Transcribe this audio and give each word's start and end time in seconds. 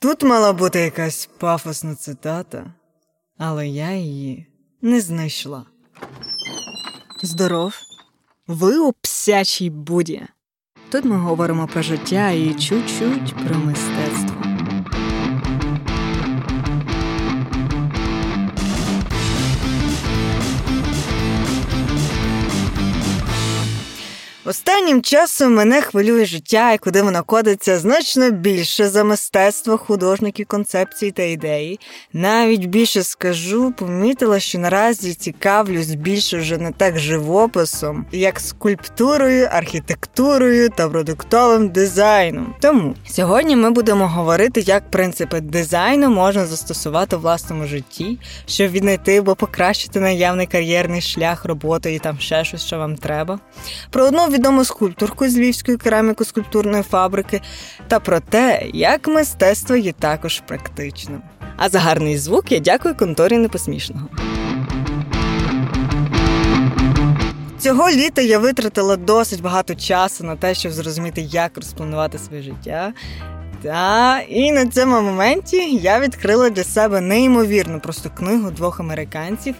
Тут 0.00 0.22
мала 0.22 0.52
бути 0.52 0.80
якась 0.80 1.28
пафосна 1.38 1.94
цитата, 1.94 2.74
але 3.38 3.68
я 3.68 3.94
її 3.94 4.46
не 4.82 5.00
знайшла. 5.00 5.66
Здоров, 7.22 7.74
ви 8.46 8.78
у 8.78 8.92
псячій 8.92 9.70
буді. 9.70 10.22
Тут 10.90 11.04
ми 11.04 11.16
говоримо 11.16 11.66
про 11.66 11.82
життя 11.82 12.30
і 12.30 12.54
чуть-чуть 12.54 13.34
про 13.46 13.58
мистецтво. 13.58 14.37
Останнім 24.48 25.02
часом 25.02 25.54
мене 25.54 25.82
хвилює 25.82 26.24
життя 26.24 26.72
і 26.72 26.78
куди 26.78 27.02
воно 27.02 27.22
кодиться 27.22 27.78
значно 27.78 28.30
більше 28.30 28.88
за 28.88 29.04
мистецтво 29.04 29.78
художників, 29.78 30.46
концепцій 30.46 31.10
та 31.10 31.22
ідеї. 31.22 31.80
Навіть 32.12 32.64
більше 32.66 33.02
скажу, 33.02 33.72
помітила, 33.72 34.40
що 34.40 34.58
наразі 34.58 35.14
цікавлюсь 35.14 35.94
більше 35.94 36.38
вже 36.38 36.58
не 36.58 36.72
так 36.72 36.98
живописом, 36.98 38.06
як 38.12 38.40
скульптурою, 38.40 39.48
архітектурою 39.52 40.68
та 40.68 40.88
продуктовим 40.88 41.68
дизайном. 41.68 42.54
Тому 42.60 42.94
сьогодні 43.08 43.56
ми 43.56 43.70
будемо 43.70 44.08
говорити, 44.08 44.60
як 44.60 44.90
принципи 44.90 45.40
дизайну 45.40 46.10
можна 46.10 46.46
застосувати 46.46 47.16
в 47.16 47.20
власному 47.20 47.66
житті, 47.66 48.18
щоб 48.46 48.70
віднайти 48.70 49.18
або 49.18 49.34
покращити 49.34 50.00
наявний 50.00 50.46
кар'єрний 50.46 51.00
шлях 51.00 51.44
роботи 51.44 51.94
і 51.94 51.98
там 51.98 52.18
ще 52.18 52.44
щось, 52.44 52.66
що 52.66 52.78
вам 52.78 52.96
треба. 52.96 53.38
Про 53.90 54.04
одну 54.04 54.37
відому 54.38 54.64
скульпторку 54.64 55.28
з 55.28 55.36
Львівської 55.36 55.76
кераміко-скульптурної 55.76 56.82
фабрики 56.82 57.40
та 57.88 58.00
про 58.00 58.20
те, 58.20 58.62
як 58.74 59.08
мистецтво 59.08 59.76
є 59.76 59.92
також 59.92 60.42
практичним. 60.46 61.22
А 61.56 61.68
за 61.68 61.80
гарний 61.80 62.18
звук 62.18 62.52
я 62.52 62.58
дякую 62.58 62.94
конторі 62.94 63.38
непосмішного. 63.38 64.08
Цього 67.58 67.90
літа 67.90 68.22
я 68.22 68.38
витратила 68.38 68.96
досить 68.96 69.42
багато 69.42 69.74
часу 69.74 70.24
на 70.24 70.36
те, 70.36 70.54
щоб 70.54 70.72
зрозуміти, 70.72 71.20
як 71.20 71.56
розпланувати 71.56 72.18
своє 72.18 72.42
життя. 72.42 72.92
Та 73.62 74.20
і 74.28 74.52
на 74.52 74.66
цьому 74.66 75.00
моменті 75.00 75.76
я 75.76 76.00
відкрила 76.00 76.50
для 76.50 76.64
себе 76.64 77.00
неймовірну 77.00 77.80
просто 77.80 78.10
книгу 78.10 78.50
двох 78.50 78.80
американців. 78.80 79.54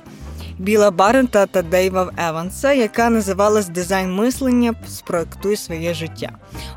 Біла 0.58 0.90
Барента 0.90 1.46
та 1.46 1.62
Дейва 1.62 2.12
Еванса, 2.18 2.72
яка 2.72 3.10
називалась 3.10 3.68
Дизайн 3.68 4.14
мислення 4.14 4.74
спроектуй 4.88 5.56
своє 5.56 5.94
життя. 5.94 6.30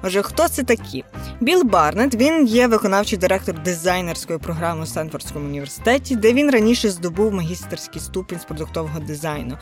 Отже, 0.04 0.22
хто 0.22 0.48
це 0.48 0.64
такі? 0.64 1.04
Біл 1.40 1.64
Барнет 1.64 2.16
він 2.16 2.48
є 2.48 2.68
виконавчий 2.68 3.18
директор 3.18 3.60
дизайнерської 3.64 4.40
програми 4.40 4.84
у 4.84 4.86
Стенфордському 4.86 5.46
університеті, 5.46 6.16
де 6.16 6.34
він 6.34 6.52
раніше 6.52 6.90
здобув 6.90 7.34
магістерський 7.34 8.02
ступінь 8.02 8.40
з 8.40 8.46
продуктового 8.46 9.00
дизайну. 9.00 9.58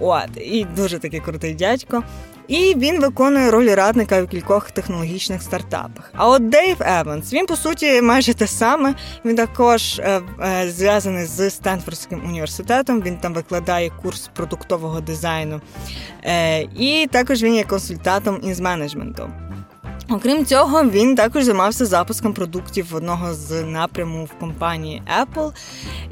От 0.00 0.30
і 0.36 0.66
дуже 0.76 0.98
такий 0.98 1.20
крутий 1.20 1.54
дядько. 1.54 2.02
І 2.48 2.74
він 2.76 3.00
виконує 3.00 3.50
роль 3.50 3.68
радника 3.68 4.22
у 4.22 4.26
кількох 4.26 4.70
технологічних 4.70 5.42
стартапах. 5.42 6.12
А 6.16 6.28
от 6.28 6.48
Дейв 6.48 6.76
Еванс, 6.80 7.32
він 7.32 7.46
по 7.46 7.56
суті 7.56 8.02
майже 8.02 8.34
те 8.34 8.46
саме. 8.46 8.94
Він 9.24 9.36
також 9.36 9.98
е, 9.98 10.20
е, 10.42 10.70
зв'язаний 10.70 11.24
з 11.24 11.50
Стенфордським 11.50 12.24
університетом. 12.28 13.02
Він 13.02 13.16
там 13.16 13.34
викладає 13.34 13.90
курс 14.02 14.30
продуктового 14.34 15.00
дизайну, 15.00 15.60
е, 16.24 16.62
і 16.62 17.08
також 17.12 17.42
він 17.42 17.54
є 17.54 17.64
консультантом 17.64 18.40
із 18.42 18.60
менеджменту. 18.60 19.30
Окрім 20.10 20.46
цього, 20.46 20.84
він 20.84 21.14
також 21.14 21.44
займався 21.44 21.86
запуском 21.86 22.34
продуктів 22.34 22.94
одного 22.94 23.34
з 23.34 23.62
напряму 23.62 24.24
в 24.24 24.32
компанії 24.40 25.02
Apple 25.22 25.52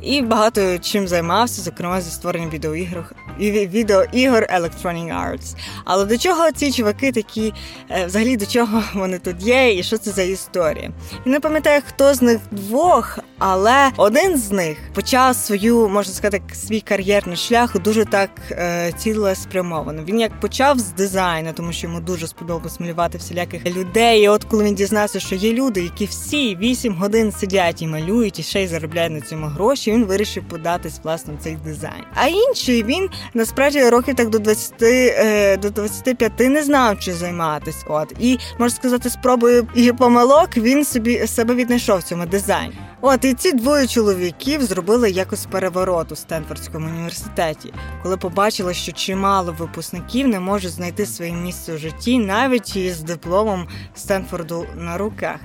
і 0.02 0.22
багато 0.22 0.78
чим 0.78 1.08
займався, 1.08 1.62
зокрема 1.62 2.00
зі 2.00 2.10
створенням 2.10 2.50
відеоігр 2.50 3.14
відеоігор 3.40 4.42
Electronic 4.42 5.08
Arts. 5.08 5.56
Але 5.84 6.04
до 6.04 6.18
чого 6.18 6.52
ці 6.52 6.72
чуваки 6.72 7.12
такі, 7.12 7.52
е, 7.90 8.06
взагалі 8.06 8.36
до 8.36 8.46
чого 8.46 8.82
вони 8.94 9.18
тут 9.18 9.42
є, 9.42 9.78
і 9.78 9.82
що 9.82 9.98
це 9.98 10.10
за 10.10 10.22
історія? 10.22 10.90
Я 11.24 11.32
не 11.32 11.40
пам'ятаю, 11.40 11.82
хто 11.88 12.14
з 12.14 12.22
них 12.22 12.38
двох, 12.50 13.18
але 13.38 13.90
один 13.96 14.36
з 14.38 14.50
них 14.50 14.78
почав 14.94 15.36
свою, 15.36 15.88
можна 15.88 16.14
сказати, 16.14 16.42
свій 16.54 16.80
кар'єрний 16.80 17.36
шлях 17.36 17.78
дуже 17.78 18.04
так 18.04 18.30
е, 18.50 18.92
цілеспрямовано. 18.98 20.04
Він 20.04 20.20
як 20.20 20.40
почав 20.40 20.78
з 20.78 20.92
дизайну, 20.92 21.52
тому 21.54 21.72
що 21.72 21.86
йому 21.86 22.00
дуже 22.00 22.26
сподобалось 22.26 22.80
малювати 22.80 23.18
всіляких 23.18 23.66
людей. 23.66 24.22
І 24.22 24.28
От 24.28 24.44
коли 24.44 24.64
він 24.64 24.74
дізнався, 24.74 25.20
що 25.20 25.34
є 25.34 25.52
люди, 25.52 25.82
які 25.82 26.04
всі 26.04 26.56
8 26.56 26.94
годин 26.94 27.32
сидять 27.32 27.82
і 27.82 27.86
малюють, 27.86 28.38
і 28.38 28.42
ще 28.42 28.62
й 28.62 28.66
заробляють 28.66 29.12
на 29.12 29.20
цьому 29.20 29.46
гроші, 29.46 29.92
він 29.92 30.04
вирішив 30.04 30.44
податись 30.48 31.00
власне 31.04 31.34
в 31.34 31.42
цей 31.44 31.56
дизайн. 31.56 32.04
А 32.14 32.26
інший 32.26 32.82
він 32.82 33.08
насправді 33.34 33.88
років 33.88 34.14
так 34.14 34.28
до 34.28 34.38
20, 34.38 34.72
е, 34.82 35.56
до 35.56 35.70
25 35.70 36.48
не 36.48 36.62
знав, 36.62 36.98
чи 36.98 37.12
займатися. 37.12 37.84
От 37.88 38.12
і 38.18 38.38
можна 38.58 38.76
сказати, 38.76 39.10
спробою 39.10 39.68
і 39.74 39.92
помилок 39.92 40.56
він 40.56 40.84
собі 40.84 41.26
себе 41.26 41.54
віднайшов 41.54 41.98
в 41.98 42.02
цьому 42.02 42.26
дизайні. 42.26 42.74
От 43.00 43.24
і 43.24 43.34
ці 43.34 43.52
двоє 43.52 43.86
чоловіків 43.86 44.62
зробили 44.62 45.10
якось 45.10 45.46
переворот 45.46 46.12
у 46.12 46.16
Стенфордському 46.16 46.86
університеті, 46.86 47.72
коли 48.02 48.16
побачили, 48.16 48.74
що 48.74 48.92
чимало 48.92 49.54
випускників 49.58 50.28
не 50.28 50.40
можуть 50.40 50.70
знайти 50.70 51.06
своє 51.06 51.32
місце 51.32 51.74
у 51.74 51.78
житті 51.78 52.18
навіть 52.18 52.76
із 52.76 53.00
дипломом 53.00 53.68
Стенфорду 53.94 54.66
на 54.76 54.98
руках. 54.98 55.36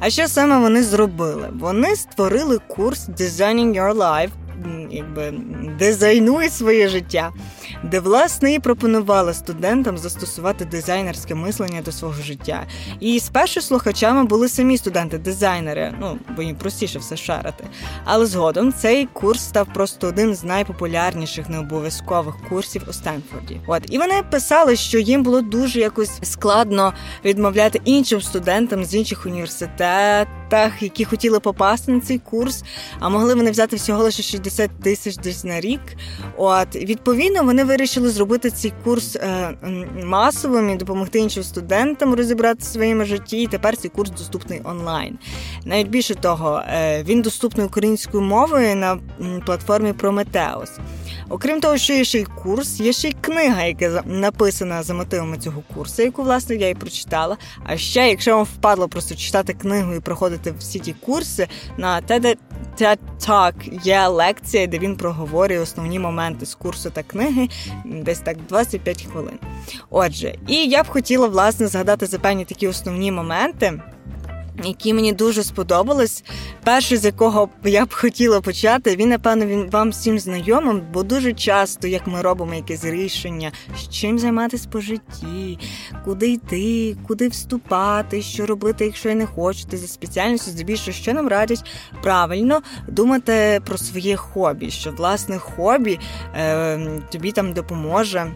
А 0.00 0.10
що 0.10 0.28
саме 0.28 0.58
вони 0.58 0.82
зробили? 0.82 1.48
Вони 1.54 1.96
створили 1.96 2.58
курс 2.68 3.08
Designing 3.08 3.82
Your 3.82 3.94
Life 3.94 4.30
якби 4.90 5.34
дизайнує 5.78 6.50
своє 6.50 6.88
життя, 6.88 7.32
де 7.84 8.00
власне 8.00 8.54
і 8.54 8.58
пропонувала 8.58 9.34
студентам 9.34 9.98
застосувати 9.98 10.64
дизайнерське 10.64 11.34
мислення 11.34 11.82
до 11.82 11.92
свого 11.92 12.22
життя. 12.22 12.66
І 13.00 13.20
спершу 13.20 13.60
слухачами 13.60 14.24
були 14.24 14.48
самі 14.48 14.76
студенти-дизайнери, 14.76 15.94
ну 16.00 16.18
бо 16.36 16.42
їм 16.42 16.56
простіше 16.56 16.98
все 16.98 17.16
шарити. 17.16 17.64
Але 18.04 18.26
згодом 18.26 18.72
цей 18.72 19.06
курс 19.06 19.42
став 19.42 19.66
просто 19.74 20.08
один 20.08 20.34
з 20.34 20.44
найпопулярніших 20.44 21.48
необов'язкових 21.48 22.34
курсів 22.48 22.82
у 22.88 22.92
Стенфорді. 22.92 23.60
От 23.66 23.82
і 23.90 23.98
вони 23.98 24.22
писали, 24.30 24.76
що 24.76 24.98
їм 24.98 25.22
було 25.22 25.40
дуже 25.40 25.80
якось 25.80 26.18
складно 26.22 26.92
відмовляти 27.24 27.80
іншим 27.84 28.20
студентам 28.20 28.84
з 28.84 28.94
інших 28.94 29.26
університетах, 29.26 30.82
які 30.82 31.04
хотіли 31.04 31.40
попасти 31.40 31.92
на 31.92 32.00
цей 32.00 32.18
курс, 32.18 32.64
а 33.00 33.08
могли 33.08 33.34
вони 33.34 33.50
взяти 33.50 33.76
всього 33.76 34.02
лише 34.02 34.22
60 34.46 34.70
тисяч 34.82 35.16
десь 35.16 35.44
на 35.44 35.60
рік. 35.60 35.80
От 36.36 36.76
відповідно 36.76 37.42
вони 37.42 37.64
вирішили 37.64 38.10
зробити 38.10 38.50
цей 38.50 38.72
курс 38.84 39.16
е, 39.16 39.54
масовим 40.04 40.70
і 40.70 40.76
допомогти 40.76 41.18
іншим 41.18 41.42
студентам 41.42 42.14
розібрати 42.14 42.58
в 42.60 42.64
своєму 42.64 43.04
житті. 43.04 43.42
І 43.42 43.46
тепер 43.46 43.76
цей 43.76 43.90
курс 43.90 44.10
доступний 44.10 44.60
онлайн. 44.64 45.18
Навіть 45.64 45.88
більше 45.88 46.14
того, 46.14 46.62
е, 46.68 47.02
він 47.02 47.22
доступний 47.22 47.66
українською 47.66 48.22
мовою 48.22 48.76
на 48.76 48.98
платформі 49.46 49.92
Прометеус. 49.92 50.70
Окрім 51.28 51.60
того, 51.60 51.78
що 51.78 51.92
є 51.92 52.04
ще 52.04 52.18
й 52.18 52.24
курс, 52.24 52.80
є 52.80 52.92
ще 52.92 53.08
й 53.08 53.16
книга, 53.20 53.62
яка 53.62 54.02
написана 54.06 54.82
за 54.82 54.94
мотивами 54.94 55.38
цього 55.38 55.62
курсу, 55.74 56.02
яку 56.02 56.22
власне 56.22 56.56
я 56.56 56.68
і 56.68 56.74
прочитала. 56.74 57.36
А 57.64 57.76
ще, 57.76 58.08
якщо 58.08 58.36
вам 58.36 58.44
впадло 58.44 58.88
просто 58.88 59.14
читати 59.14 59.52
книгу 59.52 59.94
і 59.94 60.00
проходити 60.00 60.54
всі 60.58 60.78
ті 60.78 60.92
курси 60.92 61.48
на 61.76 62.00
TED 62.00 62.36
Talk 63.20 63.54
є 63.84 64.06
лекція, 64.06 64.35
де 64.66 64.78
він 64.78 64.96
проговорює 64.96 65.58
основні 65.58 65.98
моменти 65.98 66.46
з 66.46 66.54
курсу 66.54 66.90
та 66.90 67.02
книги, 67.02 67.48
десь 67.84 68.18
так 68.18 68.36
25 68.48 69.06
хвилин. 69.12 69.38
Отже, 69.90 70.34
і 70.48 70.54
я 70.54 70.82
б 70.82 70.88
хотіла 70.88 71.26
власне 71.26 71.66
згадати 71.66 72.06
за 72.06 72.18
певні 72.18 72.44
такі 72.44 72.68
основні 72.68 73.12
моменти 73.12 73.80
які 74.64 74.94
мені 74.94 75.12
дуже 75.12 75.42
сподобались. 75.42 76.24
Перший, 76.64 76.98
з 76.98 77.04
якого 77.04 77.48
я 77.64 77.86
б 77.86 77.94
хотіла 77.94 78.40
почати, 78.40 78.96
він, 78.96 79.08
напевно, 79.08 79.46
він 79.46 79.70
вам 79.70 79.90
всім 79.90 80.18
знайомим, 80.18 80.82
бо 80.92 81.02
дуже 81.02 81.32
часто, 81.32 81.88
як 81.88 82.06
ми 82.06 82.22
робимо 82.22 82.54
якесь 82.54 82.84
рішення, 82.84 83.52
чим 83.90 84.18
займатися 84.18 84.68
по 84.72 84.80
житті, 84.80 85.58
куди 86.04 86.30
йти, 86.30 86.96
куди 87.08 87.28
вступати, 87.28 88.22
що 88.22 88.46
робити, 88.46 88.84
якщо 88.84 89.08
я 89.08 89.14
не 89.14 89.26
хочете, 89.26 89.76
за 89.76 89.86
спеціальністю, 89.86 90.50
здебільшого, 90.50 90.92
що 90.92 91.12
нам 91.12 91.28
радять 91.28 91.64
правильно 92.02 92.62
думати 92.88 93.60
про 93.66 93.78
своє 93.78 94.16
хобі, 94.16 94.70
що 94.70 94.90
власне 94.90 95.38
хобі 95.38 95.98
е, 96.36 97.02
тобі 97.10 97.32
там 97.32 97.52
допоможе 97.52 98.32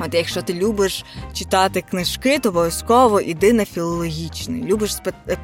От 0.00 0.14
якщо 0.14 0.42
ти 0.42 0.54
любиш 0.54 1.04
читати 1.32 1.84
книжки, 1.90 2.38
то 2.38 2.48
обов'язково 2.48 3.20
іди 3.20 3.52
на 3.52 3.64
філологічний. 3.64 4.64
Любиш 4.64 4.96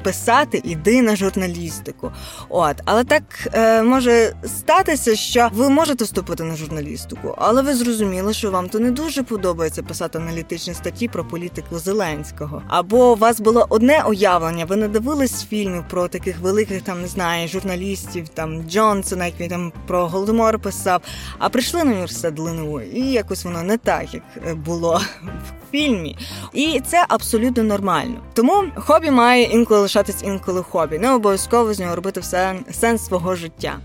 писати, 0.03 0.61
іди 0.63 1.01
на 1.01 1.15
журналістику. 1.15 2.11
От, 2.49 2.75
але 2.85 3.03
так 3.03 3.23
е, 3.53 3.83
може 3.83 4.33
статися, 4.45 5.15
що 5.15 5.49
ви 5.53 5.69
можете 5.69 6.03
вступити 6.03 6.43
на 6.43 6.55
журналістику, 6.55 7.35
але 7.37 7.61
ви 7.61 7.75
зрозуміли, 7.75 8.33
що 8.33 8.51
вам 8.51 8.69
то 8.69 8.79
не 8.79 8.91
дуже 8.91 9.23
подобається 9.23 9.83
писати 9.83 10.17
аналітичні 10.17 10.73
статті 10.73 11.07
про 11.07 11.25
політику 11.25 11.79
Зеленського. 11.79 12.61
Або 12.67 13.11
у 13.11 13.15
вас 13.15 13.39
було 13.39 13.65
одне 13.69 14.03
уявлення, 14.03 14.65
ви 14.65 14.75
не 14.75 14.87
дивились 14.87 15.45
фільмів 15.45 15.83
про 15.89 16.07
таких 16.07 16.39
великих, 16.39 16.81
там 16.81 17.01
не 17.01 17.07
знаю, 17.07 17.47
журналістів, 17.47 18.29
там 18.29 18.63
Джонсона, 18.63 19.25
як 19.25 19.39
він 19.39 19.49
там 19.49 19.71
про 19.87 20.07
голодомор 20.07 20.59
писав. 20.59 21.01
А 21.39 21.49
прийшли 21.49 21.83
на 21.83 21.91
університет 21.91 22.39
ЛНУ, 22.39 22.81
і 22.81 23.11
якось 23.11 23.45
воно 23.45 23.63
не 23.63 23.77
так, 23.77 24.13
як 24.13 24.23
було 24.53 25.01
в 25.23 25.71
фільмі. 25.71 26.17
І 26.53 26.81
це 26.87 27.05
абсолютно 27.09 27.63
нормально. 27.63 28.15
Тому 28.33 28.63
хобі 28.75 29.11
має 29.11 29.43
інколи 29.43 29.79
лишатись 29.79 30.23
інколи 30.23 30.63
хобі. 30.63 30.99
Не 30.99 31.11
обов'язково 31.11 31.73
з 31.73 31.79
нього 31.79 31.95
робити 31.95 32.19
все 32.19 32.55
сенс 32.71 33.05
свого 33.05 33.35
життя. 33.35 33.75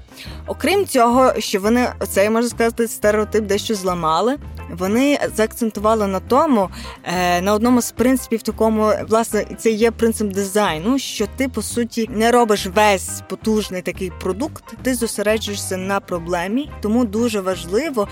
Окрім 0.46 0.86
цього, 0.86 1.32
що 1.38 1.60
вони 1.60 1.88
цей 2.08 2.30
можна 2.30 2.50
сказати 2.50 2.88
стереотип 2.88 3.44
дещо 3.44 3.74
зламали. 3.74 4.38
Вони 4.72 5.18
заакцентували 5.34 6.06
на 6.06 6.20
тому, 6.20 6.68
е, 7.04 7.40
на 7.40 7.54
одному 7.54 7.82
з 7.82 7.92
принципів 7.92 8.42
такому, 8.42 8.92
власне, 9.08 9.44
це 9.58 9.70
є 9.70 9.90
принцип 9.90 10.28
дизайну, 10.28 10.98
що 10.98 11.26
ти 11.36 11.48
по 11.48 11.62
суті 11.62 12.08
не 12.12 12.30
робиш 12.30 12.66
весь 12.66 13.22
потужний 13.28 13.82
такий 13.82 14.12
продукт, 14.20 14.64
ти 14.82 14.94
зосереджуєшся 14.94 15.76
на 15.76 16.00
проблемі, 16.00 16.70
тому 16.82 17.04
дуже 17.04 17.40
важливо 17.40 18.08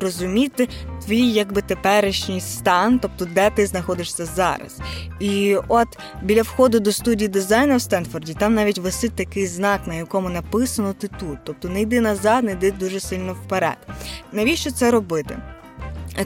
розуміти 0.00 0.68
твій 1.06 1.30
якби 1.30 1.62
теперішній 1.62 2.40
стан, 2.40 2.98
тобто 2.98 3.24
де 3.24 3.50
ти 3.50 3.66
знаходишся 3.66 4.24
зараз. 4.24 4.78
І 5.20 5.56
от 5.68 5.88
біля 6.22 6.42
входу 6.42 6.80
до 6.80 6.92
студії 6.92 7.28
дизайну 7.28 7.76
в 7.76 7.80
Стенфорді 7.80 8.34
там 8.34 8.54
навіть 8.54 8.78
висить 8.78 9.14
такий 9.16 9.46
знак, 9.46 9.80
на 9.86 9.94
якому 9.94 10.28
написано 10.28 10.92
ти 10.92 11.08
тут. 11.08 11.38
Тобто 11.44 11.68
не 11.68 11.80
йди 11.80 12.00
назад, 12.00 12.44
не 12.44 12.52
йди 12.52 12.70
дуже 12.70 13.00
сильно 13.00 13.32
вперед. 13.32 13.76
Навіщо 14.32 14.70
це 14.70 14.90
робити? 14.90 15.38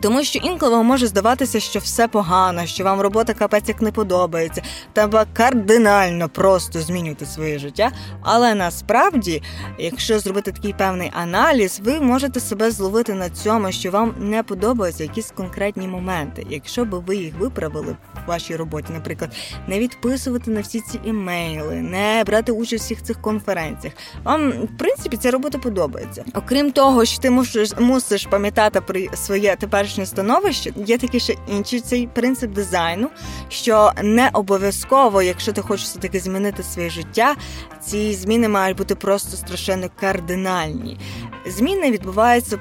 Тому 0.00 0.24
що 0.24 0.38
інколи 0.38 0.76
вам 0.76 0.86
може 0.86 1.06
здаватися, 1.06 1.60
що 1.60 1.78
все 1.78 2.08
погано, 2.08 2.66
що 2.66 2.84
вам 2.84 3.00
робота 3.00 3.34
капець 3.34 3.68
як 3.68 3.82
не 3.82 3.92
подобається, 3.92 4.62
треба 4.92 5.26
кардинально 5.32 6.28
просто 6.28 6.80
змінювати 6.80 7.26
своє 7.26 7.58
життя. 7.58 7.92
Але 8.22 8.54
насправді, 8.54 9.42
якщо 9.78 10.18
зробити 10.18 10.52
такий 10.52 10.72
певний 10.72 11.10
аналіз, 11.14 11.80
ви 11.84 12.00
можете 12.00 12.40
себе 12.40 12.70
зловити 12.70 13.14
на 13.14 13.30
цьому, 13.30 13.72
що 13.72 13.90
вам 13.90 14.14
не 14.18 14.42
подобаються 14.42 15.02
якісь 15.02 15.30
конкретні 15.30 15.88
моменти. 15.88 16.46
Якщо 16.50 16.84
би 16.84 16.98
ви 16.98 17.16
їх 17.16 17.34
виправили 17.38 17.96
в 18.24 18.28
вашій 18.28 18.56
роботі, 18.56 18.88
наприклад, 18.92 19.30
не 19.66 19.78
відписувати 19.78 20.50
на 20.50 20.60
всі 20.60 20.80
ці 20.80 21.00
імейли, 21.04 21.74
не 21.74 22.24
брати 22.26 22.52
участь 22.52 22.82
у 22.82 22.84
всіх 22.84 23.02
цих 23.02 23.20
конференціях, 23.20 23.94
вам 24.24 24.50
в 24.50 24.78
принципі 24.78 25.16
ця 25.16 25.30
робота 25.30 25.58
подобається. 25.58 26.24
Окрім 26.34 26.72
того, 26.72 27.04
що 27.04 27.22
ти 27.22 27.30
мусиш 27.30 27.72
мусиш 27.78 28.26
пам'ятати 28.26 28.80
про 28.80 29.00
своє 29.14 29.56
тепер 29.56 29.73
теперішнє 29.74 30.06
становище, 30.06 30.72
є 30.86 30.98
такий 30.98 31.20
ще 31.20 31.34
інший 31.48 31.80
цей 31.80 32.06
принцип 32.06 32.50
дизайну, 32.50 33.08
що 33.48 33.92
не 34.02 34.30
обов'язково, 34.32 35.22
якщо 35.22 35.52
ти 35.52 35.62
хочеш 35.62 35.86
все 35.86 35.98
таки 35.98 36.20
змінити 36.20 36.62
своє 36.62 36.90
життя, 36.90 37.36
ці 37.80 38.14
зміни 38.14 38.48
мають 38.48 38.76
бути 38.76 38.94
просто 38.94 39.36
страшенно 39.36 39.86
кардинальні. 40.00 40.98
Зміни 41.46 41.90
відбуваються 41.90 42.58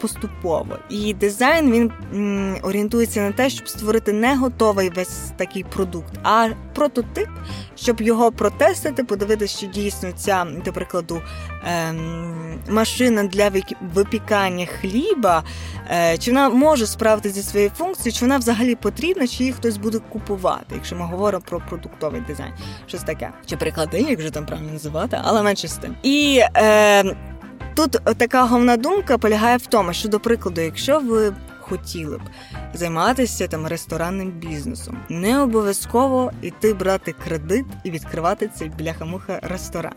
поступово, 0.00 0.76
і 0.90 1.14
дизайн 1.14 1.72
він 1.72 1.92
орієнтується 2.62 3.20
на 3.20 3.32
те, 3.32 3.50
щоб 3.50 3.68
створити 3.68 4.12
не 4.12 4.36
готовий 4.36 4.90
весь 4.90 5.32
такий 5.36 5.64
продукт, 5.64 6.14
а 6.22 6.48
прототип, 6.74 7.28
щоб 7.76 8.00
його 8.00 8.32
протестити, 8.32 9.04
подивитися, 9.04 9.58
що 9.58 9.66
дійсно 9.66 10.12
ця, 10.16 10.46
до 10.64 10.72
прикладу, 10.72 11.22
машина 12.68 13.24
для 13.24 13.50
випікання 13.94 14.66
хліба, 14.66 15.42
е, 15.90 16.18
чи 16.18 16.30
вона 16.30 16.48
може 16.48 16.86
справити 16.86 17.30
зі 17.30 17.42
своєю 17.42 17.70
функцією, 17.70 18.12
чи 18.12 18.24
вона 18.24 18.38
взагалі 18.38 18.74
потрібна, 18.74 19.26
чи 19.26 19.36
її 19.44 19.52
хтось 19.52 19.76
буде 19.76 19.98
купувати, 20.08 20.74
якщо 20.74 20.96
ми 20.96 21.04
говоримо 21.04 21.42
про 21.48 21.60
продуктовий 21.68 22.20
дизайн, 22.20 22.52
щось 22.86 23.02
таке, 23.02 23.30
чи 23.46 23.56
приклади, 23.56 24.00
як 24.00 24.20
же 24.20 24.30
там 24.30 24.46
правильно 24.46 24.72
називати, 24.72 25.18
але 25.24 25.42
менше 25.42 25.68
з 25.68 25.76
тим. 25.76 25.96
І 26.02 26.40
е, 26.56 27.04
тут 27.74 27.90
така 27.92 28.44
головна 28.44 28.76
думка 28.76 29.18
полягає 29.18 29.56
в 29.56 29.66
тому, 29.66 29.92
що 29.92 30.08
до 30.08 30.20
прикладу, 30.20 30.60
якщо 30.60 31.00
ви 31.00 31.32
хотіли 31.70 32.16
б 32.16 32.20
займатися 32.74 33.48
там 33.48 33.66
ресторанним 33.66 34.30
бізнесом, 34.30 34.96
не 35.08 35.42
обов'язково 35.42 36.32
йти 36.42 36.74
брати 36.74 37.14
кредит 37.24 37.66
і 37.84 37.90
відкривати 37.90 38.50
цей 38.54 38.68
бляхамуха 38.68 39.40
ресторан. 39.42 39.92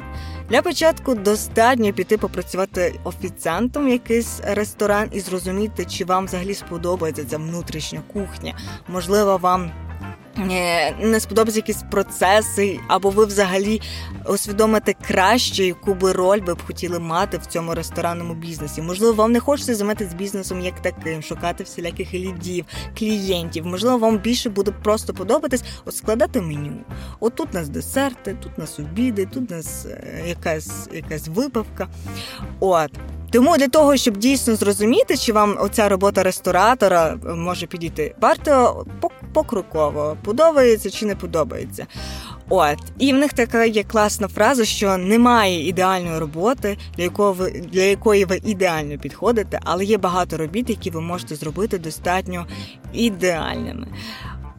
Для 0.49 0.61
початку 0.61 1.15
достатньо 1.15 1.93
піти 1.93 2.17
попрацювати 2.17 2.99
офіціантом 3.03 3.85
в 3.85 3.89
якийсь 3.89 4.41
ресторан 4.43 5.09
і 5.11 5.19
зрозуміти, 5.19 5.85
чи 5.85 6.05
вам 6.05 6.25
взагалі 6.25 6.53
сподобається 6.53 7.25
ця 7.25 7.37
внутрішня 7.37 8.01
кухня. 8.13 8.57
Можливо, 8.87 9.37
вам 9.37 9.71
не 10.37 11.19
сподобаються 11.19 11.59
якісь 11.59 11.83
процеси, 11.91 12.79
або 12.87 13.09
ви 13.09 13.25
взагалі 13.25 13.81
усвідомите 14.29 14.93
краще, 15.07 15.63
яку 15.65 15.93
би 15.93 16.11
роль 16.11 16.41
би 16.41 16.53
б 16.53 16.61
хотіли 16.67 16.99
мати 16.99 17.37
в 17.37 17.45
цьому 17.45 17.73
ресторанному 17.73 18.33
бізнесі. 18.33 18.81
Можливо, 18.81 19.13
вам 19.13 19.31
не 19.31 19.39
хочеться 19.39 19.75
займатися 19.75 20.15
бізнесом 20.15 20.61
як 20.61 20.81
таким, 20.81 21.21
шукати 21.21 21.63
всіляких 21.63 22.13
лідів, 22.13 22.65
клієнтів. 22.97 23.65
Можливо, 23.65 23.97
вам 23.97 24.17
більше 24.17 24.49
буде 24.49 24.71
просто 24.71 25.13
подобатись 25.13 25.63
от 25.85 25.95
складати 25.95 26.41
меню. 26.41 26.73
От 27.19 27.35
тут 27.35 27.47
у 27.51 27.57
нас 27.57 27.69
десерти, 27.69 28.37
тут 28.43 28.51
у 28.57 28.61
нас 28.61 28.79
обіди, 28.79 29.25
тут 29.25 29.51
у 29.51 29.55
нас 29.55 29.85
е, 29.85 30.23
якась 30.27 30.89
якась 30.93 31.27
випивка. 31.27 31.87
От. 32.59 32.91
Тому 33.33 33.57
для 33.57 33.67
того, 33.67 33.97
щоб 33.97 34.17
дійсно 34.17 34.55
зрозуміти, 34.55 35.17
чи 35.17 35.33
вам 35.33 35.57
оця 35.59 35.89
робота 35.89 36.23
ресторатора 36.23 37.17
може 37.35 37.67
підійти, 37.67 38.15
варто 38.21 38.85
покроково 39.33 40.17
подобається 40.23 40.89
чи 40.89 41.05
не 41.05 41.15
подобається. 41.15 41.87
От 42.49 42.77
і 42.99 43.13
в 43.13 43.15
них 43.15 43.33
така 43.33 43.65
є 43.65 43.83
класна 43.83 44.27
фраза, 44.27 44.65
що 44.65 44.97
немає 44.97 45.67
ідеальної 45.67 46.19
роботи, 46.19 46.77
для 46.97 47.03
якої 47.03 47.33
ви 47.33 47.51
для 47.51 47.81
якої 47.81 48.25
ви 48.25 48.41
ідеально 48.45 48.97
підходите, 48.97 49.59
але 49.63 49.85
є 49.85 49.97
багато 49.97 50.37
робіт, 50.37 50.69
які 50.69 50.89
ви 50.89 51.01
можете 51.01 51.35
зробити 51.35 51.77
достатньо 51.77 52.45
ідеальними. 52.93 53.87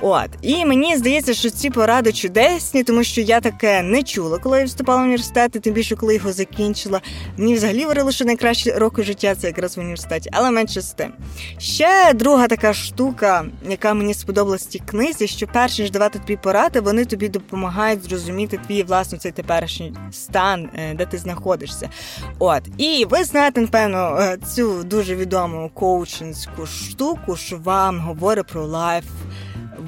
От 0.06 0.28
і 0.42 0.64
мені 0.64 0.96
здається, 0.96 1.34
що 1.34 1.50
ці 1.50 1.70
поради 1.70 2.12
чудесні, 2.12 2.84
тому 2.84 3.04
що 3.04 3.20
я 3.20 3.40
таке 3.40 3.82
не 3.82 4.02
чула, 4.02 4.38
коли 4.38 4.58
я 4.58 4.64
вступала 4.64 4.98
в 4.98 5.02
університет, 5.02 5.56
і 5.56 5.60
тим 5.60 5.74
більше, 5.74 5.96
коли 5.96 6.14
його 6.14 6.32
закінчила. 6.32 7.00
Мені 7.36 7.54
взагалі 7.54 7.82
говорили, 7.82 8.12
що 8.12 8.24
найкращі 8.24 8.72
роки 8.72 9.02
життя 9.02 9.34
це 9.34 9.46
якраз 9.46 9.76
в 9.76 9.80
університеті, 9.80 10.30
але 10.32 10.50
менше 10.50 10.80
з 10.80 10.92
тим. 10.92 11.12
Ще 11.58 12.12
друга 12.14 12.46
така 12.46 12.74
штука, 12.74 13.44
яка 13.68 13.94
мені 13.94 14.14
сподобалась 14.14 14.66
в 14.66 14.68
цій 14.68 14.78
книзі, 14.78 15.26
що 15.26 15.46
перш 15.46 15.78
ніж 15.78 15.90
давати 15.90 16.18
тобі 16.18 16.36
поради, 16.36 16.80
вони 16.80 17.04
тобі 17.04 17.28
допомагають 17.28 18.04
зрозуміти 18.04 18.60
твій 18.66 18.82
власне 18.82 19.18
цей 19.18 19.32
теперішній 19.32 19.94
стан, 20.12 20.68
е, 20.74 20.94
де 20.94 21.06
ти 21.06 21.18
знаходишся. 21.18 21.90
От 22.38 22.62
і 22.78 23.06
ви 23.10 23.24
знаєте, 23.24 23.60
напевно, 23.60 24.18
е, 24.20 24.38
цю 24.54 24.84
дуже 24.84 25.16
відому 25.16 25.70
коучинську 25.74 26.66
штуку, 26.66 27.36
що 27.36 27.56
вам 27.56 28.00
говорить 28.00 28.46
про 28.46 28.66
life 28.66 29.04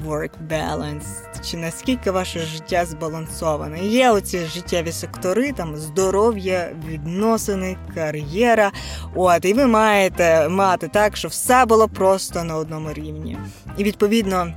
work 0.07 0.29
balance, 0.49 1.05
чи 1.49 1.57
наскільки 1.57 2.11
ваше 2.11 2.39
життя 2.39 2.85
збалансоване. 2.85 3.85
Є 3.85 4.11
оці 4.11 4.39
життєві 4.39 4.91
сектори, 4.91 5.51
там 5.51 5.75
здоров'я, 5.77 6.69
відносини, 6.87 7.77
кар'єра. 7.95 8.71
От, 9.15 9.45
і 9.45 9.53
ви 9.53 9.67
маєте 9.67 10.49
мати 10.49 10.87
так, 10.87 11.17
щоб 11.17 11.31
все 11.31 11.65
було 11.65 11.87
просто 11.87 12.43
на 12.43 12.55
одному 12.55 12.93
рівні. 12.93 13.37
І 13.77 13.83
відповідно. 13.83 14.53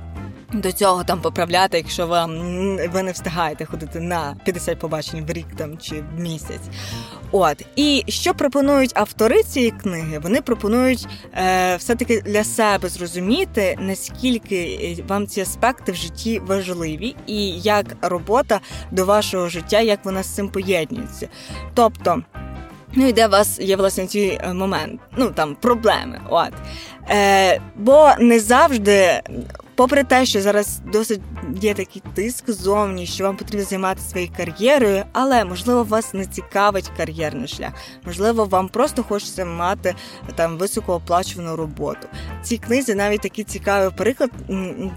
До 0.53 0.71
цього 0.71 1.03
там 1.03 1.21
поправляти, 1.21 1.77
якщо 1.77 2.07
вам 2.07 2.31
ви 2.93 3.03
не 3.03 3.11
встигаєте 3.11 3.65
ходити 3.65 3.99
на 3.99 4.35
50 4.45 4.79
побачень 4.79 5.25
в 5.25 5.31
рік 5.31 5.45
там 5.57 5.77
чи 5.77 6.01
в 6.01 6.19
місяць. 6.19 6.61
От 7.31 7.65
і 7.75 8.03
що 8.07 8.33
пропонують 8.33 8.91
автори 8.95 9.43
цієї 9.43 9.71
книги? 9.71 10.19
Вони 10.19 10.41
пропонують 10.41 11.07
е, 11.33 11.75
все-таки 11.75 12.21
для 12.21 12.43
себе 12.43 12.89
зрозуміти, 12.89 13.77
наскільки 13.79 14.55
е, 14.99 15.03
вам 15.07 15.27
ці 15.27 15.41
аспекти 15.41 15.91
в 15.91 15.95
житті 15.95 16.39
важливі, 16.39 17.15
і 17.27 17.49
як 17.51 17.85
робота 18.01 18.59
до 18.91 19.05
вашого 19.05 19.49
життя, 19.49 19.79
як 19.79 20.05
вона 20.05 20.23
з 20.23 20.35
цим 20.35 20.49
поєднується. 20.49 21.27
Тобто. 21.73 22.23
Ну 22.93 23.07
і 23.07 23.13
де 23.13 23.27
у 23.27 23.29
вас 23.29 23.59
є 23.59 23.75
власне 23.75 24.07
цей 24.07 24.39
момент, 24.53 25.01
ну 25.17 25.31
там 25.31 25.55
проблеми. 25.55 26.21
От 26.29 26.53
Е, 27.09 27.61
Бо 27.75 28.09
не 28.19 28.39
завжди 28.39 29.21
попри 29.81 30.03
те, 30.03 30.25
що 30.25 30.41
зараз 30.41 30.81
досить 30.93 31.21
є 31.61 31.73
такий 31.73 32.01
тиск 32.13 32.51
зовні, 32.51 33.05
що 33.05 33.23
вам 33.23 33.37
потрібно 33.37 33.65
займатися 33.65 34.09
своєю 34.09 34.31
кар'єрою, 34.37 35.03
але 35.13 35.45
можливо 35.45 35.83
вас 35.83 36.13
не 36.13 36.25
цікавить 36.25 36.91
кар'єрний 36.97 37.47
шлях. 37.47 37.71
Можливо, 38.05 38.45
вам 38.45 38.67
просто 38.69 39.03
хочеться 39.03 39.45
мати 39.45 39.95
там 40.35 40.57
високооплачувану 40.57 41.55
роботу. 41.55 42.07
Ці 42.43 42.57
книзі 42.57 42.95
навіть 42.95 43.21
такий 43.21 43.43
цікавий 43.43 43.89
приклад 43.89 44.31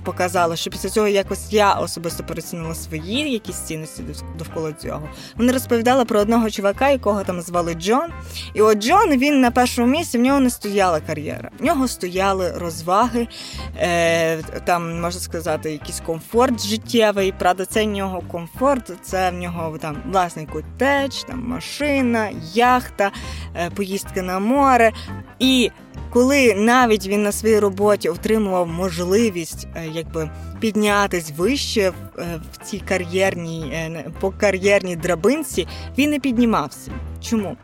показали, 0.04 0.56
що 0.56 0.70
після 0.70 0.88
цього 0.88 1.08
якось 1.08 1.52
я 1.52 1.72
особисто 1.72 2.24
перецінила 2.24 2.74
свої 2.74 3.32
якісь 3.32 3.60
цінності 3.60 4.02
довкола 4.38 4.72
цього. 4.72 5.08
Вони 5.36 5.52
розповідали 5.52 6.04
про 6.04 6.20
одного 6.20 6.50
чувака, 6.50 6.90
якого 6.90 7.24
там 7.24 7.40
звали 7.40 7.74
Джон. 7.74 8.10
І 8.54 8.60
от 8.60 8.78
Джон 8.78 9.10
він 9.10 9.40
на 9.40 9.50
першому 9.50 9.88
місці 9.88 10.18
в 10.18 10.20
нього 10.20 10.40
не 10.40 10.50
стояла 10.50 11.00
кар'єра, 11.00 11.50
в 11.60 11.64
нього 11.64 11.88
стояли 11.94 12.52
розваги. 12.56 13.28
Е, 13.76 14.42
там 14.42 15.00
можна 15.00 15.20
сказати, 15.20 15.72
якийсь 15.72 16.00
комфорт 16.00 16.66
життєвий. 16.66 17.32
Правда, 17.38 17.64
це 17.64 17.84
в 17.84 17.88
нього 17.88 18.22
комфорт, 18.28 18.92
це 19.02 19.30
в 19.30 19.34
нього 19.34 19.78
там 19.78 19.96
власний 20.12 20.46
котеч, 20.46 21.24
там 21.24 21.44
машина, 21.48 22.30
яхта, 22.54 23.10
е, 23.56 23.70
поїздки 23.70 24.22
на 24.22 24.38
море. 24.38 24.92
І 25.38 25.70
коли 26.10 26.54
навіть 26.54 27.06
він 27.06 27.22
на 27.22 27.32
своїй 27.32 27.58
роботі 27.58 28.08
отримував 28.08 28.68
можливість 28.68 29.66
е, 29.74 29.86
якби 29.92 30.30
піднятись 30.60 31.32
вище 31.36 31.90
в 31.90 32.20
е, 32.20 32.40
цій 32.62 32.78
кар'єрній 32.78 33.90
по 34.20 34.30
кар'єрній 34.30 34.96
драбинці, 34.96 35.66
він 35.98 36.10
не 36.10 36.18
піднімався. 36.18 36.90
Чому? 37.30 37.56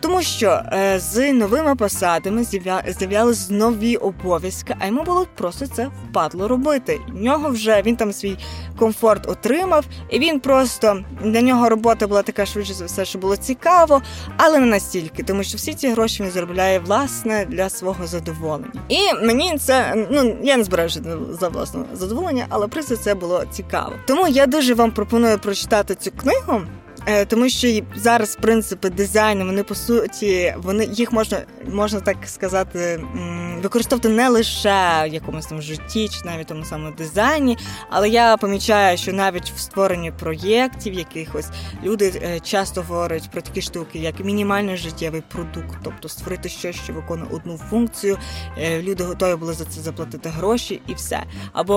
Тому 0.00 0.22
що 0.22 0.62
е, 0.72 0.98
з 0.98 1.32
новими 1.32 1.76
посадами 1.76 2.44
з'являлись 2.98 3.50
нові 3.50 3.96
обов'язки, 3.96 4.76
а 4.78 4.86
йому 4.86 5.02
було 5.02 5.26
просто 5.34 5.66
це 5.66 5.86
впадло 5.86 6.48
робити. 6.48 7.00
В 7.08 7.22
нього 7.22 7.50
вже 7.50 7.82
він 7.82 7.96
там 7.96 8.12
свій 8.12 8.38
комфорт 8.78 9.26
отримав, 9.28 9.84
і 10.10 10.18
він 10.18 10.40
просто 10.40 11.04
для 11.24 11.40
нього 11.40 11.68
робота 11.68 12.06
була 12.06 12.22
така 12.22 12.46
швидше 12.46 12.74
за 12.74 12.84
все, 12.84 13.04
що 13.04 13.18
було 13.18 13.36
цікаво, 13.36 14.02
але 14.36 14.58
не 14.58 14.66
настільки, 14.66 15.22
тому 15.22 15.42
що 15.42 15.56
всі 15.56 15.74
ці 15.74 15.88
гроші 15.88 16.22
він 16.22 16.30
заробляє 16.30 16.78
власне 16.78 17.46
для 17.48 17.70
свого 17.70 18.06
задоволення. 18.06 18.72
І 18.88 18.98
мені 19.26 19.58
це 19.58 20.06
ну 20.10 20.36
я 20.42 20.56
не 20.56 20.64
збираю 20.64 20.88
за 21.40 21.48
власне 21.48 21.80
задоволення, 21.92 22.46
але 22.48 22.68
просто 22.68 22.96
це 22.96 23.14
було 23.14 23.44
цікаво. 23.50 23.92
Тому 24.06 24.28
я 24.28 24.46
дуже 24.46 24.74
вам 24.74 24.90
пропоную 24.90 25.38
прочитати 25.38 25.94
цю 25.94 26.10
книгу. 26.10 26.62
Е, 27.06 27.24
тому 27.24 27.48
що 27.48 27.80
зараз 27.96 28.36
принципи 28.36 28.90
дизайну, 28.90 29.46
вони 29.46 29.62
по 29.62 29.74
суті, 29.74 30.54
вони 30.58 30.88
їх 30.92 31.12
можна 31.12 31.38
можна 31.72 32.00
так 32.00 32.16
сказати 32.26 33.00
використовувати 33.62 34.08
не 34.08 34.28
лише 34.28 35.04
в 35.04 35.14
якомусь 35.14 35.46
там 35.46 35.62
житті, 35.62 36.08
чи 36.08 36.24
навіть 36.24 36.46
тому 36.46 36.64
самому 36.64 36.94
дизайні. 36.96 37.58
Але 37.90 38.08
я 38.08 38.36
помічаю, 38.36 38.98
що 38.98 39.12
навіть 39.12 39.50
в 39.56 39.58
створенні 39.58 40.12
проєктів 40.12 40.94
якихось 40.94 41.48
люди 41.84 42.12
е, 42.22 42.40
часто 42.40 42.82
говорять 42.82 43.30
про 43.32 43.42
такі 43.42 43.62
штуки, 43.62 43.98
як 43.98 44.24
мінімальний 44.24 44.76
життєвий 44.76 45.22
продукт, 45.28 45.78
тобто 45.82 46.08
створити 46.08 46.48
щось, 46.48 46.76
що 46.76 46.92
виконує 46.92 47.30
одну 47.32 47.58
функцію. 47.58 48.18
Е, 48.58 48.82
люди 48.82 49.04
готові 49.04 49.36
були 49.36 49.52
за 49.52 49.64
це 49.64 49.80
заплатити 49.80 50.28
гроші 50.28 50.80
і 50.86 50.94
все. 50.94 51.22
Або 51.52 51.74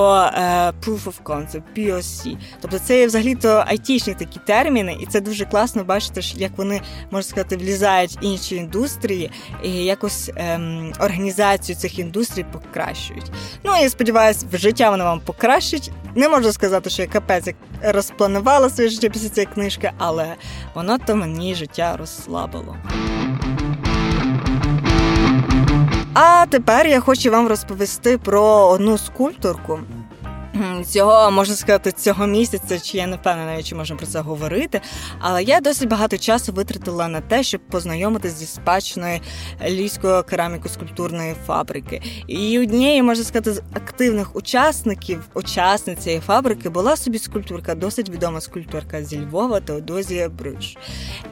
proof 0.86 1.04
of 1.04 1.22
concept, 1.24 1.64
POC. 1.78 2.38
Тобто 2.62 2.80
це 2.80 3.00
є 3.00 3.08
взагалі 3.08 3.36
то 3.36 3.64
айтішні 3.68 4.14
такі 4.14 4.40
терміни, 4.46 4.98
і 5.00 5.06
це 5.12 5.22
дуже 5.22 5.46
класно 5.46 5.84
бачити, 5.84 6.22
як 6.36 6.58
вони 6.58 6.82
можна 7.12 7.30
сказати 7.30 7.58
влізають 7.58 8.18
в 8.22 8.24
інші 8.24 8.56
індустрії 8.56 9.32
і 9.64 9.72
якось 9.72 10.32
ем, 10.36 10.94
організацію 11.00 11.76
цих 11.76 12.00
індустрій 12.00 12.46
покращують. 12.52 13.32
Ну 13.64 13.72
і 13.86 13.90
сподіваюся, 13.90 14.46
в 14.52 14.58
життя 14.58 14.90
вони 14.90 15.04
вам 15.04 15.20
покращать. 15.20 15.92
Не 16.16 16.30
можу 16.30 16.52
сказати, 16.52 16.90
що 16.90 17.02
я 17.02 17.08
капець 17.08 17.50
розпланувала 17.82 18.70
своє 18.70 18.90
життя 18.90 19.10
після 19.10 19.30
цієї 19.30 19.54
книжки, 19.54 19.92
але 19.98 20.36
воно 20.76 20.98
то 20.98 21.16
мені 21.16 21.56
життя 21.56 21.98
розслабило. 21.98 22.76
А 26.14 26.46
тепер 26.50 26.88
я 26.88 27.00
хочу 27.00 27.32
вам 27.32 27.48
розповісти 27.48 28.18
про 28.18 28.44
одну 28.68 28.98
скульпторку 28.98 29.80
цього 30.86 31.32
можна 31.32 31.56
сказати 31.56 31.92
цього 31.92 32.28
місяця, 32.28 32.80
чи 32.80 32.98
я 32.98 33.08
не 33.08 33.16
впевнена, 33.16 33.64
чи 33.64 33.76
можна 33.76 33.96
про 33.96 34.06
це 34.06 34.20
говорити. 34.20 34.82
Але 35.20 35.44
я 35.44 35.60
досить 35.62 35.90
багато 35.90 36.18
часу 36.18 36.54
витратила 36.54 37.08
на 37.08 37.22
те, 37.22 37.44
щоб 37.44 37.62
познайомитися 37.62 38.36
зі 38.36 38.46
спадщиною 38.46 39.20
львівської 39.70 40.14
кераміко-скульптурної 40.14 41.36
фабрики. 41.48 42.02
І 42.28 42.60
однією 42.60 43.04
можна 43.04 43.24
сказати 43.24 43.54
з 43.54 43.62
активних 43.74 44.36
учасників, 44.36 45.24
учасниць 45.34 46.00
цієї 46.00 46.22
фабрики 46.22 46.70
була 46.70 46.96
собі 46.96 47.20
скульптурка, 47.20 47.76
досить 47.76 48.10
відома 48.10 48.42
скульпторка 48.42 49.04
зі 49.04 49.20
Львова 49.20 49.60
Теодозія 49.60 50.30
Бриш. 50.30 50.78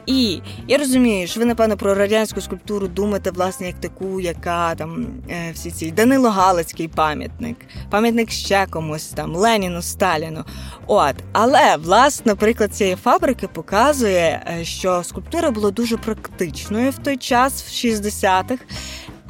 І 0.06 0.40
я 0.68 0.78
розумію, 0.78 1.26
що 1.26 1.40
ви 1.40 1.46
напевно 1.46 1.76
про 1.76 1.94
радянську 1.94 2.40
скульптуру 2.40 2.88
думаєте, 2.88 3.30
власне, 3.30 3.66
як 3.66 3.80
таку, 3.80 4.20
яка 4.20 4.74
там 4.74 5.06
е, 5.30 5.52
всі 5.52 5.70
ці 5.70 5.90
Данило 5.90 6.30
Галицький 6.30 6.88
пам'ятник, 6.88 7.56
пам'ятник 7.90 8.30
ще 8.30 8.66
комусь 8.66 9.09
там 9.10 9.36
Леніну, 9.36 9.82
Сталіну. 9.82 10.44
От, 10.86 11.14
але 11.32 11.76
власне 11.76 12.34
приклад 12.34 12.74
цієї 12.74 12.96
фабрики 12.96 13.48
показує, 13.48 14.42
е, 14.60 14.64
що 14.64 15.02
скульптура 15.04 15.50
була 15.50 15.70
дуже 15.70 15.96
практичною 15.96 16.90
в 16.90 16.98
той 16.98 17.16
час, 17.16 17.62
в 17.62 17.86
60-х. 17.86 18.64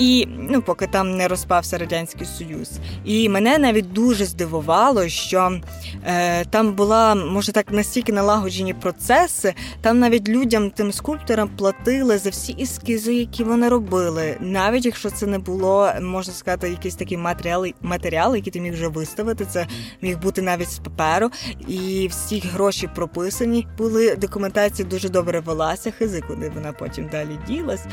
І 0.01 0.29
ну, 0.51 0.63
поки 0.63 0.87
там 0.87 1.17
не 1.17 1.29
розпався 1.29 1.79
радянський 1.79 2.27
союз, 2.27 2.71
і 3.05 3.29
мене 3.29 3.59
навіть 3.59 3.93
дуже 3.93 4.25
здивувало, 4.25 5.09
що 5.09 5.61
е, 6.05 6.45
там 6.45 6.73
була 6.73 7.15
може 7.15 7.53
так 7.53 7.73
настільки 7.73 8.13
налагоджені 8.13 8.75
процеси. 8.75 9.55
Там 9.81 9.99
навіть 9.99 10.29
людям, 10.29 10.71
тим 10.71 10.93
скульпторам, 10.93 11.49
платили 11.49 12.19
за 12.19 12.31
всі 12.31 12.57
ескізи, 12.61 13.15
які 13.15 13.45
вони 13.45 13.69
робили, 13.69 14.37
навіть 14.41 14.87
якщо 14.87 15.11
це 15.11 15.27
не 15.27 15.39
було, 15.39 15.93
можна 16.03 16.35
сказати, 16.35 16.71
якісь 16.71 16.95
такі 16.95 17.17
матеріали, 17.17 17.75
матеріали, 17.83 18.39
які 18.39 18.51
ти 18.51 18.61
міг 18.61 18.73
вже 18.73 18.89
виставити. 18.89 19.45
Це 19.45 19.67
міг 20.03 20.19
бути 20.19 20.43
навіть 20.43 20.71
з 20.71 20.79
паперу, 20.79 21.31
і 21.69 22.09
всі 22.11 22.43
гроші 22.53 22.89
прописані 22.95 23.67
були. 23.79 24.17
Документація 24.17 24.89
дуже 24.89 25.09
добре 25.09 25.41
велася, 25.41 25.91
хизи, 25.91 26.23
куди 26.29 26.53
вона 26.55 26.73
потім 26.73 27.09
далі 27.13 27.39
ділась. 27.49 27.85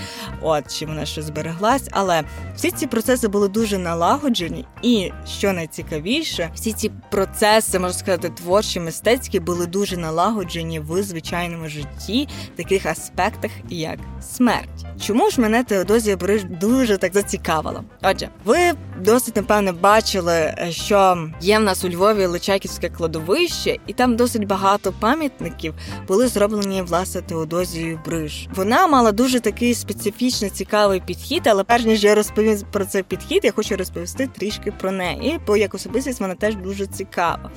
От 0.42 0.78
чи 0.78 0.86
вона 0.86 1.06
ще 1.06 1.22
збереглась. 1.22 1.90
Але 2.00 2.24
всі 2.56 2.72
ці 2.72 2.88
процеси 2.88 3.28
були 3.28 3.48
дуже 3.48 3.78
налагоджені, 3.78 4.66
і 4.82 5.12
що 5.28 5.54
найцікавіше, 5.54 6.50
всі 6.56 6.74
ці 6.74 6.92
процеси, 7.12 7.80
можна 7.80 7.98
сказати, 8.00 8.30
творчі, 8.30 8.80
мистецькі, 8.80 9.40
були 9.40 9.66
дуже 9.66 9.98
налагоджені 9.98 10.80
в 10.80 11.04
звичайному 11.04 11.68
житті, 11.68 12.28
таких 12.56 12.86
аспектах, 12.86 13.52
як 13.70 14.00
смерть. 14.22 14.86
Чому 15.02 15.30
ж 15.30 15.42
мене 15.42 15.64
Теодозія 15.64 16.18
Бориш 16.18 16.44
дуже 16.44 16.98
так 16.98 17.14
зацікавила? 17.14 17.84
Отже, 18.04 18.30
ви 18.46 18.58
досить 19.02 19.36
напевне 19.36 19.72
бачили, 19.72 20.54
що 20.70 21.30
є 21.42 21.60
в 21.60 21.62
нас 21.62 21.86
у 21.86 21.90
Львові 21.90 22.26
Личаківське 22.26 22.90
кладовище, 22.90 23.78
і 23.88 23.94
там 23.94 24.16
досить 24.16 24.48
багато 24.48 24.94
пам'ятників 25.00 25.74
були 26.08 26.28
зроблені 26.28 26.82
власне 26.82 27.22
Теодозією 27.22 28.00
Бриж. 28.06 28.48
Вона 28.56 28.88
мала 28.88 29.12
дуже 29.12 29.40
такий 29.40 29.74
специфічний 29.74 30.50
цікавий 30.50 31.00
підхід, 31.00 31.48
але 31.48 31.64
перш 31.64 31.87
ніж 31.88 32.04
я 32.04 32.16
розповім 32.16 32.58
про 32.72 32.86
цей 32.86 33.04
підхід, 33.04 33.42
я 33.44 33.52
хочу 33.52 33.76
розповісти 33.78 34.28
трішки 34.28 34.72
про 34.72 34.92
неї, 34.92 35.40
бо 35.48 35.58
як 35.58 35.74
особистість 35.74 36.20
вона 36.20 36.36
теж 36.36 36.56
дуже 36.56 36.86
цікава. 36.86 37.52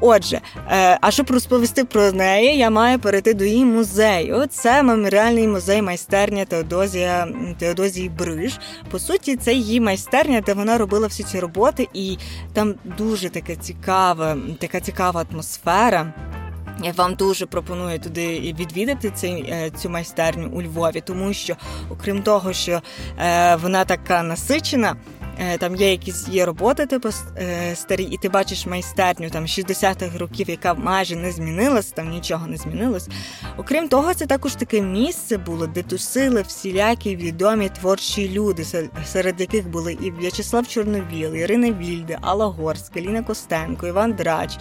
Отже, 0.00 0.40
е, 0.70 0.98
а 1.00 1.10
щоб 1.10 1.30
розповісти 1.30 1.84
про 1.84 2.12
неї, 2.12 2.58
я 2.58 2.70
маю 2.70 2.98
перейти 2.98 3.34
до 3.34 3.44
її 3.44 3.64
музею. 3.64 4.46
Це 4.50 4.82
меморіальний 4.82 5.48
музей 5.48 5.82
майстерня 5.82 6.44
Теодозія 6.44 7.28
Теодозії 7.58 8.08
Бриж. 8.08 8.58
По 8.90 8.98
суті, 8.98 9.36
це 9.36 9.54
її 9.54 9.80
майстерня, 9.80 10.40
де 10.40 10.54
вона 10.54 10.78
робила 10.78 11.06
всі 11.06 11.22
ці 11.22 11.40
роботи, 11.40 11.88
і 11.94 12.18
там 12.52 12.74
дуже 12.98 13.28
таке 13.28 13.56
цікаве, 13.56 14.36
така 14.60 14.80
цікава 14.80 15.24
атмосфера. 15.30 16.12
Я 16.84 16.92
вам 16.92 17.14
дуже 17.14 17.46
пропоную 17.46 17.98
туди 17.98 18.54
відвідати 18.58 19.10
цей, 19.10 19.32
е, 19.32 19.70
цю 19.70 19.90
майстерню 19.90 20.50
у 20.52 20.62
Львові, 20.62 21.02
тому 21.06 21.32
що, 21.32 21.56
окрім 21.90 22.22
того, 22.22 22.52
що 22.52 22.82
е, 23.18 23.56
вона 23.56 23.84
така 23.84 24.22
насичена, 24.22 24.96
Е, 25.15 25.15
там 25.58 25.76
є 25.76 25.90
якісь 25.90 26.28
є 26.28 26.46
роботи, 26.46 26.86
типу 26.86 27.08
е, 27.38 27.76
старі, 27.76 28.02
і 28.02 28.16
ти 28.16 28.28
бачиш 28.28 28.66
майстерню 28.66 29.30
там 29.30 29.44
60-х 29.44 30.18
років, 30.18 30.50
яка 30.50 30.74
майже 30.74 31.16
не 31.16 31.32
змінилась, 31.32 31.90
там 31.90 32.10
нічого 32.10 32.46
не 32.46 32.56
змінилось. 32.56 33.08
Окрім 33.56 33.88
того, 33.88 34.14
це 34.14 34.26
також 34.26 34.54
таке 34.54 34.80
місце 34.80 35.38
було, 35.38 35.66
де 35.66 35.82
тусили 35.82 36.42
всілякі 36.42 37.16
відомі 37.16 37.68
творчі 37.68 38.30
люди, 38.32 38.64
серед 39.06 39.40
яких 39.40 39.68
були 39.68 39.92
і 39.92 40.10
В'ячеслав 40.10 40.68
Чорновіл, 40.68 41.34
Ірина 41.34 41.70
Вільде, 41.72 42.18
Алла 42.20 42.46
Горська, 42.46 43.00
Ліна 43.00 43.22
Костенко, 43.22 43.86
Іван 43.86 44.12
Драч, 44.12 44.58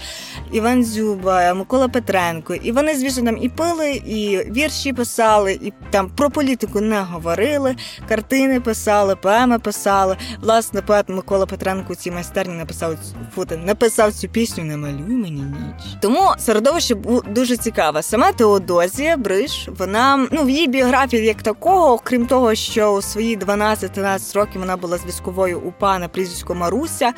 Іван 0.52 0.84
Зюба, 0.84 1.54
Микола 1.54 1.88
Петренко. 1.88 2.56
І 2.56 2.72
вони, 2.72 2.96
звісно, 2.96 3.24
там 3.24 3.38
і 3.42 3.50
пили, 3.50 3.92
і 3.92 4.38
вірші 4.52 4.94
писали, 4.94 5.54
і 5.54 5.74
там 5.90 6.10
про 6.10 6.30
політику 6.30 6.82
не 6.82 7.02
говорили, 7.02 7.76
картини 8.08 8.60
писали, 8.60 9.16
поеми 9.16 9.60
писали. 9.60 10.18
Власне, 10.42 10.65
власне 10.66 10.82
поет 10.82 11.10
Микола 11.10 11.46
Петренко 11.46 11.94
у 11.94 11.96
цій 11.96 12.12
майстерні 12.12 12.54
написав 12.54 12.98
фути, 13.36 13.58
написав 13.58 14.14
цю 14.14 14.28
пісню 14.28 14.64
Не 14.64 14.78
малюй 14.78 15.16
мені 15.16 15.42
ніч. 15.42 15.98
Тому 16.02 16.34
середовище 16.38 16.96
дуже 17.30 17.58
цікаве. 17.58 18.04
Сама 18.04 18.32
Теодозія 18.32 19.18
Бриш, 19.18 19.70
вона 19.78 20.28
ну 20.32 20.44
в 20.44 20.50
її 20.50 20.68
біографії 20.68 21.26
як 21.26 21.42
такого, 21.42 21.98
крім 22.04 22.26
того, 22.28 22.56
що 22.56 22.94
у 22.94 23.02
свої 23.02 23.38
12-13 23.38 24.36
років 24.36 24.62
вона 24.62 24.78
була 24.78 24.98
зв'язковою 24.98 25.60
УПА 25.60 26.00
на 26.00 26.08
прізвисько 26.08 26.56
Маруся 26.56 27.14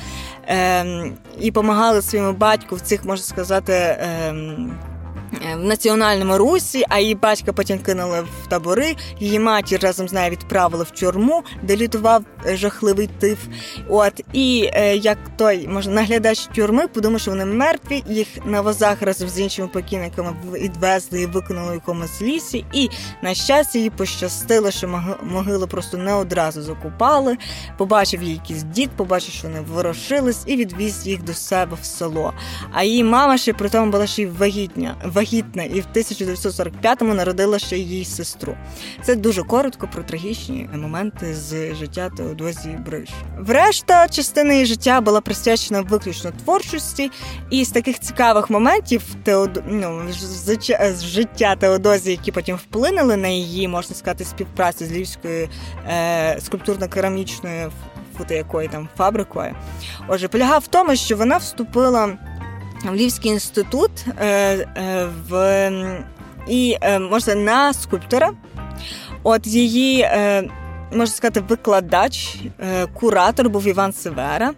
е, 0.47 0.85
і 1.39 1.51
допомагала 1.51 2.01
своєму 2.01 2.33
батьку 2.33 2.75
в 2.75 2.81
цих 2.81 3.05
можна 3.05 3.25
сказати. 3.25 3.73
Е, 3.73 4.35
в 5.31 5.63
національному 5.63 6.37
русі, 6.37 6.85
а 6.89 6.99
її 6.99 7.15
батька 7.15 7.53
потім 7.53 7.79
кинули 7.79 8.21
в 8.21 8.47
табори. 8.47 8.95
Її 9.19 9.39
матір 9.39 9.79
разом 9.83 10.07
з 10.07 10.13
нею 10.13 10.31
відправили 10.31 10.83
в 10.83 10.91
тюрму, 10.91 11.43
де 11.63 11.77
лютував 11.77 12.23
е, 12.45 12.57
жахливий 12.57 13.09
тиф. 13.19 13.39
От 13.89 14.21
і 14.33 14.69
е, 14.73 14.95
як 14.95 15.17
той 15.37 15.67
може 15.67 15.89
наглядач 15.89 16.47
тюрми, 16.55 16.87
подумав, 16.87 17.21
що 17.21 17.31
вони 17.31 17.45
мертві. 17.45 18.03
Їх 18.09 18.27
на 18.45 18.61
возах 18.61 19.01
разом 19.01 19.29
з 19.29 19.39
іншими 19.39 19.67
покійниками 19.67 20.35
відвезли 20.53 21.21
і 21.21 21.25
викинули 21.25 21.71
в 21.71 21.73
якомусь 21.73 22.21
лісі. 22.21 22.65
І 22.73 22.89
на 23.21 23.33
щастя, 23.33 23.79
їй 23.79 23.89
пощастило, 23.89 24.71
що 24.71 25.03
могили 25.23 25.67
просто 25.67 25.97
не 25.97 26.13
одразу 26.13 26.61
закупали. 26.61 27.37
Побачив 27.77 28.23
її 28.23 28.35
якийсь 28.35 28.63
дід, 28.63 28.89
побачив, 28.89 29.33
що 29.33 29.47
вони 29.47 29.61
ворушились, 29.61 30.43
і 30.45 30.55
відвіз 30.55 31.07
їх 31.07 31.23
до 31.23 31.33
себе 31.33 31.77
в 31.81 31.85
село. 31.85 32.33
А 32.71 32.83
її 32.83 33.03
мама 33.03 33.37
ще 33.37 33.53
при 33.53 33.69
тому 33.69 33.91
була 33.91 34.07
ще 34.07 34.21
й 34.21 34.25
вагітня 34.25 34.95
вагітна 35.17 35.63
і 35.63 35.81
в 35.81 35.85
1945-му 35.95 37.13
народила 37.13 37.59
ще 37.59 37.77
її 37.77 38.05
сестру. 38.05 38.57
Це 39.03 39.15
дуже 39.15 39.43
коротко 39.43 39.89
про 39.93 40.03
трагічні 40.03 40.69
моменти 40.73 41.35
з 41.35 41.75
життя 41.75 42.09
Теодозії 42.17 42.79
Бриш. 42.85 43.09
Врешта 43.39 44.07
частина 44.07 44.53
її 44.53 44.65
життя 44.65 45.01
була 45.01 45.21
присвячена 45.21 45.81
виключно 45.81 46.31
творчості, 46.31 47.11
і 47.49 47.65
з 47.65 47.69
таких 47.69 47.99
цікавих 47.99 48.49
моментів 48.49 49.03
Теод... 49.23 49.63
ну, 49.67 50.01
з 50.11 51.03
життя 51.03 51.55
Теодозії, 51.55 52.15
які 52.15 52.31
потім 52.31 52.55
вплинули 52.55 53.17
на 53.17 53.27
її, 53.27 53.67
можна 53.67 53.95
сказати, 53.95 54.25
співпрацю 54.25 54.85
з 54.85 54.91
Львівською 54.91 55.49
е... 55.87 56.39
скульптурно-керамічною 56.39 57.71
фото 58.17 58.33
якої 58.33 58.67
там 58.67 58.89
фабрикою. 58.97 59.55
Отже, 60.07 60.27
полягав 60.27 60.61
в 60.61 60.67
тому, 60.67 60.95
що 60.95 61.17
вона 61.17 61.37
вступила 61.37 62.17
в 62.85 62.95
Львівський 62.95 63.31
інститут 63.31 63.91
е, 64.19 64.27
е, 64.27 65.09
в 65.29 65.71
і 66.47 66.77
е, 66.81 66.99
можна 66.99 67.35
на 67.35 67.73
скульптора. 67.73 68.31
От 69.23 69.47
її 69.47 70.09
можна 70.91 71.15
сказати, 71.15 71.43
викладач, 71.49 72.35
е, 72.59 72.85
куратор 72.85 73.49
був 73.49 73.67
Іван 73.67 73.93
Севера. 73.93 74.53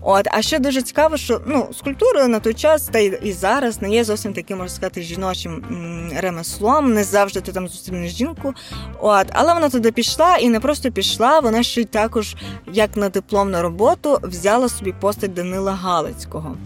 От, 0.00 0.26
а 0.30 0.42
ще 0.42 0.58
дуже 0.58 0.82
цікаво, 0.82 1.16
що 1.16 1.40
ну, 1.46 1.68
скульптура 1.72 2.28
на 2.28 2.40
той 2.40 2.54
час 2.54 2.86
та 2.92 2.98
і 2.98 3.32
зараз 3.32 3.82
не 3.82 3.90
є 3.90 4.04
зовсім 4.04 4.32
таким, 4.32 4.58
можна 4.58 4.74
сказати, 4.76 5.02
жіночим 5.02 5.62
ремеслом. 6.16 6.94
Не 6.94 7.04
завжди 7.04 7.40
ти 7.40 7.52
там 7.52 7.68
зустрінеш 7.68 8.12
жінку. 8.12 8.54
От, 9.00 9.26
але 9.32 9.54
вона 9.54 9.68
туди 9.68 9.92
пішла 9.92 10.36
і 10.36 10.48
не 10.48 10.60
просто 10.60 10.90
пішла, 10.90 11.40
вона 11.40 11.62
ще 11.62 11.80
й 11.80 11.84
також, 11.84 12.36
як 12.72 12.96
на 12.96 13.08
дипломну 13.08 13.62
роботу, 13.62 14.18
взяла 14.22 14.68
собі 14.68 14.94
постать 15.00 15.34
Данила 15.34 15.72
Галицького. 15.72 16.56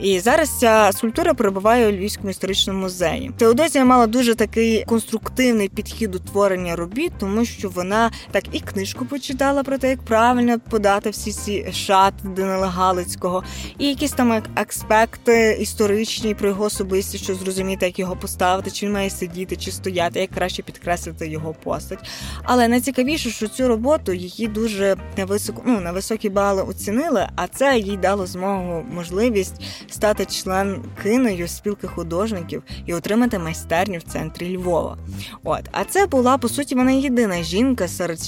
І 0.00 0.20
зараз 0.20 0.58
ця 0.58 0.90
скульптура 0.92 1.34
перебуває 1.34 1.88
у 1.88 1.92
Львівському 1.92 2.30
історичному 2.30 2.80
музеї. 2.80 3.30
Теодозія 3.36 3.84
мала 3.84 4.06
дуже 4.06 4.34
такий 4.34 4.84
конструктивний 4.84 5.68
підхід 5.68 6.10
до 6.10 6.18
творення 6.18 6.76
робіт, 6.76 7.12
тому 7.18 7.44
що 7.44 7.68
вона 7.68 8.10
так 8.30 8.44
і 8.52 8.59
книжку 8.62 9.04
почитала 9.04 9.62
про 9.62 9.78
те, 9.78 9.88
як 9.88 10.02
правильно 10.02 10.58
подати 10.70 11.10
всі 11.10 11.32
ці 11.32 11.72
шати 11.72 12.28
Данила 12.28 12.68
Галицького, 12.68 13.44
і 13.78 13.88
якісь 13.88 14.12
там 14.12 14.42
аспекти 14.54 15.58
історичні 15.60 16.34
про 16.34 16.48
його 16.48 16.64
особисті, 16.64 17.18
що 17.18 17.34
зрозуміти, 17.34 17.86
як 17.86 17.98
його 17.98 18.16
поставити, 18.16 18.70
чи 18.70 18.86
він 18.86 18.92
має 18.92 19.10
сидіти, 19.10 19.56
чи 19.56 19.72
стояти, 19.72 20.20
як 20.20 20.30
краще 20.30 20.62
підкреслити 20.62 21.28
його 21.28 21.54
постать. 21.54 22.08
Але 22.42 22.68
найцікавіше, 22.68 23.30
що 23.30 23.48
цю 23.48 23.68
роботу 23.68 24.12
її 24.12 24.48
дуже 24.48 24.96
на 25.16 25.24
високо, 25.24 25.62
ну, 25.66 25.80
на 25.80 25.92
високі 25.92 26.28
бали 26.28 26.62
оцінили, 26.62 27.28
а 27.36 27.46
це 27.46 27.78
їй 27.78 27.96
дало 27.96 28.26
змогу 28.26 28.84
можливість 28.94 29.54
стати 29.90 30.26
членкиною 30.26 31.48
спілки 31.48 31.86
художників 31.86 32.62
і 32.86 32.94
отримати 32.94 33.38
майстерню 33.38 33.98
в 33.98 34.02
центрі 34.02 34.56
Львова. 34.56 34.98
От, 35.44 35.62
а 35.72 35.84
це 35.84 36.06
була 36.06 36.38
по 36.38 36.48
суті 36.48 36.74
вона 36.74 36.90
єдина 36.90 37.42
жінка 37.42 37.88
серед 37.88 38.18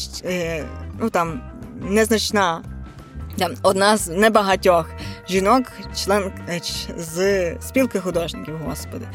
ну 1.01 1.11
там 1.11 1.41
незначна. 1.81 2.63
Одна 3.63 3.97
з 3.97 4.09
небагатьох 4.09 4.91
жінок, 5.29 5.63
член 5.97 6.33
е, 6.49 6.61
з 6.99 7.57
спілки 7.61 8.01
художників, 8.01 8.59
господи. 8.69 9.09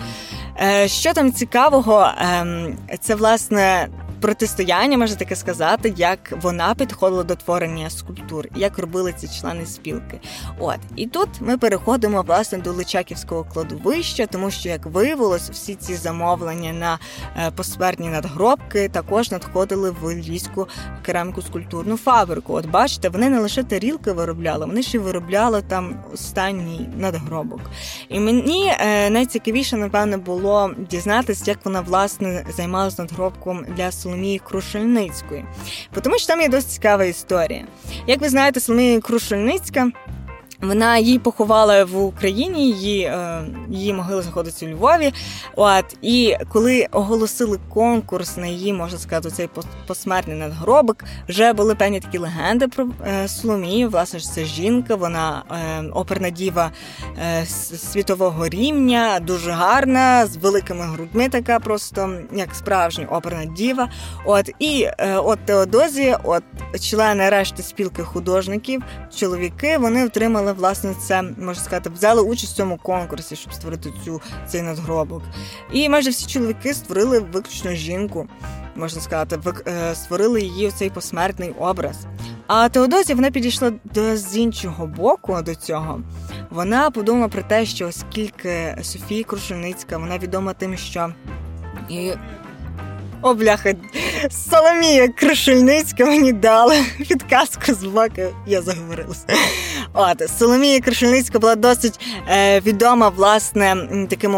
Е, 0.61 0.87
що 0.87 1.13
там 1.13 1.33
цікавого, 1.33 2.11
ем, 2.17 2.77
це 3.01 3.15
власне 3.15 3.87
протистояння, 4.21 4.97
можна 4.97 5.15
таке 5.15 5.35
сказати, 5.35 5.93
як 5.97 6.33
вона 6.41 6.75
підходила 6.75 7.23
до 7.23 7.35
творення 7.35 7.89
скульптур, 7.89 8.47
як 8.55 8.79
робили 8.79 9.13
ці 9.17 9.27
члени 9.27 9.65
спілки. 9.65 10.19
От 10.59 10.79
і 10.95 11.07
тут 11.07 11.29
ми 11.39 11.57
переходимо 11.57 12.21
власне 12.21 12.57
до 12.57 12.71
Личаківського 12.71 13.43
кладовища, 13.43 14.25
тому 14.25 14.51
що, 14.51 14.69
як 14.69 14.85
виявилось, 14.85 15.49
всі 15.49 15.75
ці 15.75 15.95
замовлення 15.95 16.73
на 16.73 16.99
е, 17.37 17.51
посмертні 17.51 18.09
надгробки 18.09 18.89
також 18.89 19.31
надходили 19.31 19.91
в 20.01 20.13
львівську 20.13 20.67
кераміку 21.05 21.41
скульптурну 21.41 21.97
фабрику. 21.97 22.53
От 22.53 22.65
бачите, 22.65 23.09
вони 23.09 23.29
не 23.29 23.39
лише 23.39 23.63
тарілки 23.63 24.11
виробляли, 24.11 24.65
вони 24.65 24.83
ще 24.83 24.99
виробляли 24.99 25.61
там 25.61 26.03
останній 26.13 26.89
надгробок. 26.97 27.61
І 28.09 28.19
мені 28.19 28.73
е, 28.79 29.09
найцікавіше, 29.09 29.77
напевне, 29.77 30.17
було 30.17 30.71
дізнатися, 30.89 31.43
як 31.47 31.65
вона 31.65 31.81
власне 31.81 32.45
займалася 32.55 33.01
надгробком 33.01 33.65
для 33.77 33.91
Соломії 34.07 34.39
Крушельницької. 34.39 35.45
Тому 36.01 36.17
що 36.17 36.27
там 36.27 36.41
є 36.41 36.47
досить 36.47 36.69
цікава 36.69 37.05
історія. 37.05 37.67
Як 38.07 38.21
ви 38.21 38.29
знаєте, 38.29 38.59
Соломія 38.59 38.99
Крушельницька 38.99 39.91
вона 40.61 40.97
її 40.97 41.19
поховала 41.19 41.85
в 41.85 41.97
Україні, 42.03 42.71
її 42.71 43.03
е, 43.03 43.41
її 43.69 43.93
могила 43.93 44.21
знаходиться 44.21 44.65
у 44.65 44.69
Львові. 44.69 45.13
От 45.55 45.85
і 46.01 46.35
коли 46.53 46.87
оголосили 46.91 47.59
конкурс 47.73 48.37
на 48.37 48.47
її, 48.47 48.73
можна 48.73 48.99
сказати, 48.99 49.29
цей 49.29 49.49
посмертний 49.87 50.37
надгробок, 50.37 51.03
вже 51.29 51.53
були 51.53 51.75
певні 51.75 51.99
такі 51.99 52.17
легенди 52.17 52.67
про 52.67 52.87
е, 53.07 53.27
Соломію. 53.27 53.89
Власне 53.89 54.19
ж 54.19 54.31
це 54.31 54.45
жінка, 54.45 54.95
вона 54.95 55.43
е, 55.51 55.83
оперна 55.93 56.29
діва 56.29 56.71
світового 57.77 58.47
рівня, 58.47 59.19
дуже 59.19 59.51
гарна, 59.51 60.25
з 60.25 60.37
великими 60.37 60.85
грудьми, 60.85 61.29
така 61.29 61.59
просто 61.59 62.19
як 62.33 62.55
справжня 62.55 63.07
оперна 63.11 63.45
діва. 63.45 63.89
От 64.25 64.49
і 64.59 64.87
от 65.15 65.39
Теодозія, 65.45 66.19
от 66.23 66.43
члени 66.81 67.29
решти 67.29 67.63
спілки 67.63 68.03
художників, 68.03 68.83
чоловіки, 69.15 69.77
вони 69.77 70.05
отримали 70.05 70.46
але 70.47 70.53
власне 70.53 70.93
це 70.99 71.21
можна 71.21 71.63
сказати, 71.63 71.89
взяли 71.89 72.21
участь 72.21 72.53
в 72.53 72.55
цьому 72.55 72.77
конкурсі, 72.77 73.35
щоб 73.35 73.53
створити 73.53 73.93
цю 74.05 74.21
цей 74.47 74.61
надгробок. 74.61 75.21
І 75.71 75.89
майже 75.89 76.09
всі 76.09 76.27
чоловіки 76.27 76.73
створили 76.73 77.19
виключно 77.19 77.71
жінку, 77.73 78.27
можна 78.75 79.01
сказати, 79.01 79.39
е, 79.67 79.95
створили 79.95 80.41
її 80.41 80.71
цей 80.71 80.89
посмертний 80.89 81.53
образ. 81.59 81.97
А 82.47 82.69
Теодозія 82.69 83.15
вона 83.15 83.31
підійшла 83.31 83.71
до 83.83 84.17
з 84.17 84.37
іншого 84.37 84.87
боку 84.87 85.41
до 85.41 85.55
цього. 85.55 86.01
Вона 86.49 86.91
подумала 86.91 87.27
про 87.27 87.41
те, 87.41 87.65
що 87.65 87.87
оскільки 87.87 88.77
Софія 88.81 89.23
Крушельницька, 89.23 89.97
вона 89.97 90.17
відома 90.17 90.53
тим, 90.53 90.77
що 90.77 91.13
і 91.89 92.11
о, 93.21 93.33
бляха, 93.33 93.73
Соломія 94.29 95.07
Крушельницька 95.07 96.05
мені 96.05 96.33
дала 96.33 96.75
підказку 97.07 97.73
з 97.73 97.83
боку, 97.83 98.21
я 98.47 98.61
заговорилася. 98.61 99.25
От, 99.93 100.29
Соломія 100.39 100.79
Крушельницька 100.79 101.39
була 101.39 101.55
досить 101.55 101.99
е, 102.29 102.59
відома, 102.59 103.09
власне, 103.09 103.75
таким 104.09 104.35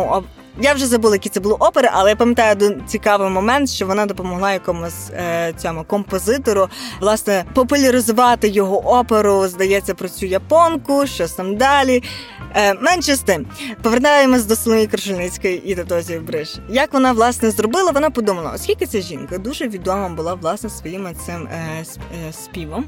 я 0.61 0.73
вже 0.73 0.87
забула, 0.87 1.15
які 1.15 1.29
це 1.29 1.39
були 1.39 1.55
опери, 1.55 1.89
але 1.93 2.09
я 2.09 2.15
пам'ятаю 2.15 2.81
цікавий 2.87 3.29
момент, 3.29 3.69
що 3.69 3.85
вона 3.85 4.05
допомогла 4.05 4.53
якомусь 4.53 5.09
е, 5.11 5.53
цьому 5.57 5.83
композитору 5.83 6.67
власне 7.01 7.45
популяризувати 7.53 8.47
його 8.47 8.99
оперу. 8.99 9.47
Здається, 9.47 9.93
про 9.93 10.09
цю 10.09 10.25
японку, 10.25 11.07
щось 11.07 11.31
там 11.31 11.55
далі. 11.55 12.03
Е, 12.55 12.73
Менше 12.73 13.15
з 13.15 13.19
тим, 13.19 13.45
повертаємось 13.81 14.45
до 14.45 14.55
Соломії 14.55 14.87
Крушельницької 14.87 15.71
і 15.71 15.75
Татозі 15.75 16.19
Бриш. 16.19 16.55
Як 16.69 16.93
вона 16.93 17.11
власне 17.11 17.51
зробила? 17.51 17.91
Вона 17.91 18.09
подумала, 18.09 18.51
оскільки 18.55 18.85
ця 18.85 19.01
жінка 19.01 19.37
дуже 19.37 19.67
відома 19.67 20.09
була 20.09 20.33
власне 20.33 20.69
своїм 20.69 21.07
цим 21.25 21.47
е, 21.47 21.83
е, 22.27 22.33
співом. 22.33 22.85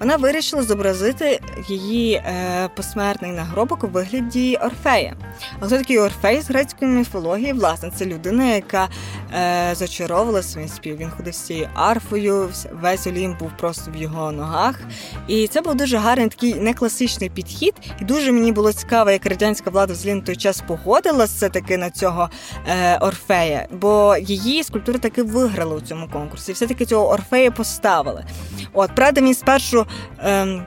Вона 0.00 0.16
вирішила 0.16 0.62
зобразити 0.62 1.40
її 1.68 2.14
е, 2.14 2.68
посмертний 2.76 3.32
нагробок 3.32 3.84
у 3.84 3.86
вигляді 3.86 4.56
Орфея. 4.56 5.16
А 5.60 5.66
хто 5.66 5.78
такий 5.78 5.98
Орфей 5.98 6.40
з 6.40 6.48
грецької 6.48 6.90
міфології. 7.14 7.52
Власне, 7.52 7.90
це 7.96 8.06
людина, 8.06 8.44
яка 8.44 8.88
е, 9.34 9.74
зачаровувала 9.74 10.42
своїм 10.42 10.68
спів. 10.68 10.96
Він 10.96 11.10
ходив 11.10 11.34
з 11.34 11.38
цією 11.38 11.68
арфою, 11.74 12.50
весь 12.82 13.06
Олімп 13.06 13.38
був 13.38 13.50
просто 13.58 13.90
в 13.90 13.96
його 13.96 14.32
ногах. 14.32 14.80
І 15.28 15.46
це 15.46 15.60
був 15.60 15.74
дуже 15.74 15.96
гарний 15.96 16.28
такий 16.28 16.54
некласичний 16.54 17.30
підхід. 17.30 17.74
І 18.00 18.04
дуже 18.04 18.32
мені 18.32 18.52
було 18.52 18.72
цікаво, 18.72 19.10
як 19.10 19.26
радянська 19.26 19.70
влада 19.70 19.92
взагалі 19.92 20.20
на 20.20 20.26
той 20.26 20.36
час 20.36 20.62
погодилася 20.68 21.48
таки 21.48 21.76
на 21.76 21.90
цього 21.90 22.30
е, 22.68 22.98
Орфея, 22.98 23.68
бо 23.72 24.16
її 24.16 24.64
скульптура 24.64 24.98
таки 24.98 25.22
виграла 25.22 25.74
у 25.74 25.80
цьому 25.80 26.08
конкурсі. 26.08 26.52
Все 26.52 26.66
таки 26.66 26.84
цього 26.86 27.08
Орфея 27.08 27.50
поставили. 27.50 28.24
От 28.72 28.94
правда, 28.94 29.20
він 29.20 29.34
спершу. 29.34 29.86
Е, 30.18 30.66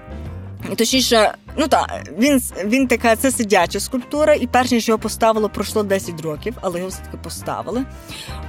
Точніше, 0.77 1.33
ну 1.57 1.67
так, 1.67 2.03
він 2.17 2.41
він 2.65 2.87
така, 2.87 3.15
це 3.15 3.31
сидяча 3.31 3.79
скульптура, 3.79 4.33
і 4.33 4.47
перш 4.47 4.71
ніж 4.71 4.87
його 4.87 4.99
поставило, 4.99 5.49
пройшло 5.49 5.83
10 5.83 6.21
років, 6.21 6.57
але 6.61 6.77
його 6.77 6.89
все-таки 6.89 7.17
поставили. 7.17 7.83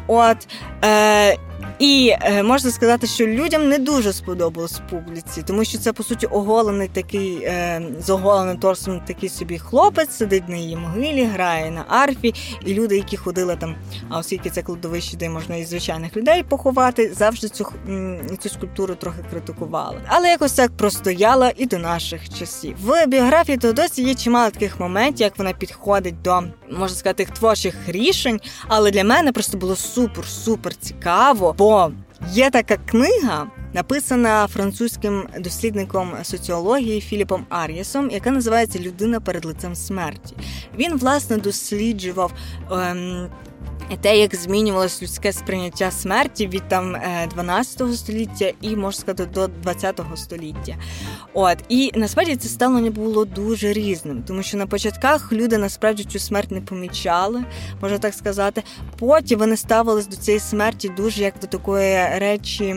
От, 0.06 0.48
е, 0.84 1.36
І 1.78 2.14
е, 2.20 2.42
можна 2.42 2.70
сказати, 2.70 3.06
що 3.06 3.26
людям 3.26 3.68
не 3.68 3.78
дуже 3.78 4.12
сподобалось 4.12 4.80
публіці, 4.90 5.42
тому 5.42 5.64
що 5.64 5.78
це, 5.78 5.92
по 5.92 6.02
суті, 6.02 6.26
оголений 6.26 6.88
такий, 6.88 7.42
е, 7.42 7.82
з 8.00 8.10
оголеним 8.10 8.58
торсом 8.58 9.00
такий 9.00 9.28
собі 9.28 9.58
хлопець, 9.58 10.10
сидить 10.10 10.48
на 10.48 10.56
її 10.56 10.76
могилі, 10.76 11.24
грає 11.24 11.70
на 11.70 11.84
арфі, 11.88 12.34
і 12.66 12.74
люди, 12.74 12.96
які 12.96 13.16
ходили 13.16 13.56
там, 13.56 13.76
а 14.08 14.18
оскільки 14.18 14.50
це 14.50 14.62
кладовище, 14.62 15.16
де 15.16 15.28
можна 15.28 15.56
і 15.56 15.64
звичайних 15.64 16.16
людей 16.16 16.42
поховати, 16.42 17.12
завжди 17.14 17.48
цю 17.48 17.66
цю 18.40 18.48
скульптуру 18.48 18.94
трохи 18.94 19.18
критикували. 19.30 20.00
Але 20.06 20.28
якось 20.28 20.52
так 20.52 20.76
простояла 20.76 21.52
і 21.56 21.66
до 21.66 21.78
наших 21.78 22.28
часів. 22.38 22.76
В 22.84 23.06
біографії 23.06 23.58
Теодосі 23.58 24.02
є 24.02 24.14
чимало 24.14 24.50
таких 24.50 24.80
моментів, 24.80 25.20
як 25.20 25.38
вона 25.38 25.52
підходить 25.52 26.22
до, 26.22 26.42
можна 26.70 26.96
сказати, 26.96 27.28
творчих 27.34 27.74
рішень. 27.86 28.40
Але 28.68 28.90
для 28.90 29.04
мене 29.04 29.32
просто 29.32 29.58
було 29.58 29.74
супер-супер 29.74 30.74
цікаво, 30.80 31.54
бо 31.58 31.92
є 32.32 32.50
така 32.50 32.76
книга. 32.76 33.46
Написана 33.72 34.46
французьким 34.46 35.28
дослідником 35.38 36.12
соціології 36.22 37.00
Філіпом 37.00 37.46
Ар'єсом, 37.48 38.10
яка 38.10 38.30
називається 38.30 38.78
Людина 38.78 39.20
перед 39.20 39.44
лицем 39.44 39.74
смерті. 39.74 40.36
Він 40.78 40.98
власне 40.98 41.36
досліджував 41.36 42.32
ем, 42.72 43.28
те, 43.96 44.18
як 44.18 44.34
змінювалось 44.34 45.02
людське 45.02 45.32
сприйняття 45.32 45.90
смерті 45.90 46.46
від 46.46 46.68
там 46.68 46.96
12 47.30 47.80
е, 47.80 47.92
століття 47.92 48.52
і 48.60 48.76
можна 48.76 49.00
сказати 49.00 49.26
до 49.34 49.46
20 49.46 50.00
століття. 50.14 50.76
От 51.34 51.58
і 51.68 51.92
насправді 51.94 52.36
це 52.36 52.48
ставлення 52.48 52.90
було 52.90 53.24
дуже 53.24 53.72
різним, 53.72 54.22
тому 54.26 54.42
що 54.42 54.56
на 54.56 54.66
початках 54.66 55.32
люди 55.32 55.58
насправді 55.58 56.04
цю 56.04 56.18
смерть 56.18 56.50
не 56.50 56.60
помічали, 56.60 57.44
можна 57.82 57.98
так 57.98 58.14
сказати. 58.14 58.62
Потім 58.98 59.38
вони 59.38 59.56
ставились 59.56 60.06
до 60.06 60.16
цієї 60.16 60.40
смерті 60.40 60.88
дуже 60.88 61.22
як 61.22 61.34
до 61.40 61.46
такої 61.46 62.18
речі, 62.18 62.74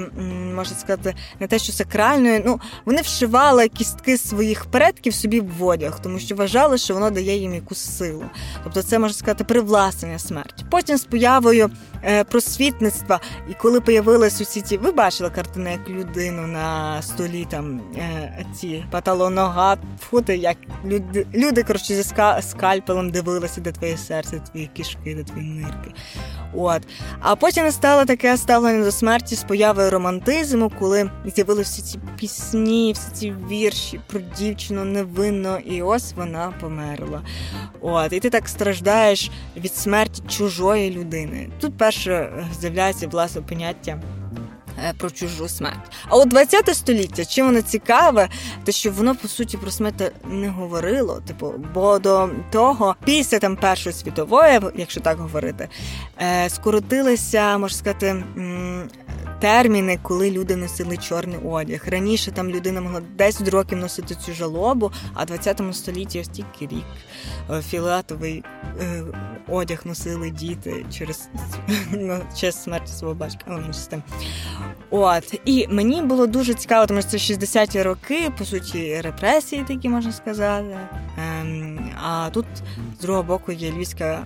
можна 0.56 0.78
сказати, 0.78 1.16
не 1.40 1.48
те, 1.48 1.60
що 1.60 1.74
сакральної. 1.74 2.44
Ну 2.46 2.60
вони 2.86 3.02
вшивали 3.02 3.68
кістки 3.68 4.18
своїх 4.18 4.66
предків 4.66 5.14
собі 5.14 5.40
в 5.40 5.64
одяг, 5.64 6.00
тому 6.02 6.20
що 6.20 6.36
вважали, 6.36 6.78
що 6.78 6.94
воно 6.94 7.10
дає 7.12 7.38
їм 7.38 7.56
якусь 7.56 7.98
силу. 7.98 8.26
Тобто, 8.64 8.84
це 8.84 9.00
можна 9.00 9.14
сказати 9.14 9.44
привласнення 9.44 10.20
смерті. 10.20 10.66
Потім 10.72 10.98
з 11.02 11.06
появою 11.06 11.70
просвітництва, 12.30 13.20
і 13.50 13.54
коли 13.54 13.82
появились 13.82 14.42
усі 14.42 14.62
ці, 14.62 14.78
ви 14.78 14.92
бачили 14.92 15.30
картини 15.30 15.72
як 15.72 15.90
людину 15.90 16.48
на 16.48 17.02
столі, 17.02 17.48
там 17.50 17.82
е, 17.98 18.46
ці 18.56 18.86
паталонога, 18.92 19.78
фути, 20.00 20.38
як 20.38 20.58
люди, 20.86 21.28
люди 21.34 21.64
коротше, 21.64 21.96
зі 21.96 22.04
скальпелем 22.42 23.12
дивилися, 23.12 23.62
де 23.62 23.72
твоє 23.72 23.98
серце, 23.98 24.40
твої 24.52 24.68
кишки, 24.68 25.16
де 25.16 25.24
твої 25.24 25.48
нирки. 25.48 25.94
От. 26.54 26.82
А 27.20 27.36
потім 27.36 27.66
настало 27.66 28.06
таке 28.06 28.38
ставлення 28.38 28.84
до 28.84 28.92
смерті 28.92 29.36
з 29.36 29.44
появою 29.44 29.92
романтизму, 29.92 30.72
коли 30.80 31.10
з'явилися 31.36 31.72
всі 31.72 31.82
ці 31.82 32.00
пісні, 32.20 32.94
всі 32.94 33.12
ці 33.14 33.34
вірші 33.50 34.00
про 34.08 34.20
дівчину 34.38 34.86
невинно, 34.86 35.60
і 35.60 35.82
ось 35.82 36.14
вона 36.14 36.54
померла. 36.62 37.22
От. 37.82 38.14
І 38.14 38.20
ти 38.20 38.30
так 38.30 38.50
страждаєш 38.50 39.32
від 39.58 39.76
смерті 39.76 40.24
чужої 40.28 40.92
людини. 40.92 41.50
Тут 41.60 41.78
перше 41.92 42.48
з'являється 42.60 43.08
власне 43.08 43.42
поняття. 43.42 44.00
Е, 44.84 44.94
про 44.98 45.12
чужу 45.12 45.48
смерть. 45.48 45.92
А 46.08 46.16
от 46.16 46.28
20 46.30 46.76
століття, 46.76 47.26
чим 47.26 47.46
воно 47.46 47.62
цікаве, 47.62 48.30
те, 48.64 48.72
що 48.72 48.92
воно 48.92 49.16
по 49.16 49.28
суті 49.28 49.58
про 49.58 49.72
смерть 49.72 50.12
не 50.32 50.50
говорило. 50.50 51.22
Типу, 51.28 51.54
бо 51.74 52.00
до 52.00 52.30
того, 52.52 52.96
після 53.06 53.40
там 53.40 53.56
Першої 53.56 53.96
світової, 53.96 54.60
якщо 54.76 55.02
так 55.02 55.18
говорити, 55.18 55.70
е, 56.22 56.50
скоротилися, 56.50 57.58
можна 57.58 57.78
сказати, 57.78 58.24
терміни, 59.40 60.00
коли 60.04 60.32
люди 60.32 60.56
носили 60.56 60.98
чорний 60.98 61.40
одяг. 61.46 61.84
Раніше 61.88 62.32
там 62.32 62.50
людина 62.50 62.82
могла 62.82 63.02
10 63.18 63.48
років 63.48 63.78
носити 63.78 64.16
цю 64.16 64.34
жалобу, 64.34 64.92
а 65.14 65.24
в 65.24 65.26
20 65.26 65.62
столітті 65.74 66.20
ось 66.20 66.28
тільки 66.28 66.76
рік 66.76 66.86
е, 67.52 67.62
філатовий 67.62 68.44
одяг 69.48 69.82
носили 69.86 70.30
діти 70.30 70.86
через 70.98 71.30
ну, 71.92 72.20
через 72.40 72.64
смерті 72.64 72.92
свого 72.92 73.14
батька. 73.14 73.64
От 74.90 75.42
і 75.46 75.68
мені 75.70 76.02
було 76.02 76.28
дуже 76.28 76.54
цікаво, 76.54 76.86
тому 76.86 77.02
що 77.02 77.10
це 77.10 77.18
60-ті 77.18 77.84
роки, 77.84 78.32
по 78.38 78.46
суті, 78.46 79.02
репресії, 79.02 79.66
такі 79.68 79.90
можна 79.90 80.12
сказати. 80.12 80.78
Ем, 81.18 81.92
А 82.04 82.30
тут 82.34 82.46
з 83.00 83.02
другого 83.02 83.24
боку 83.24 83.52
є 83.52 83.72
львівська 83.72 84.24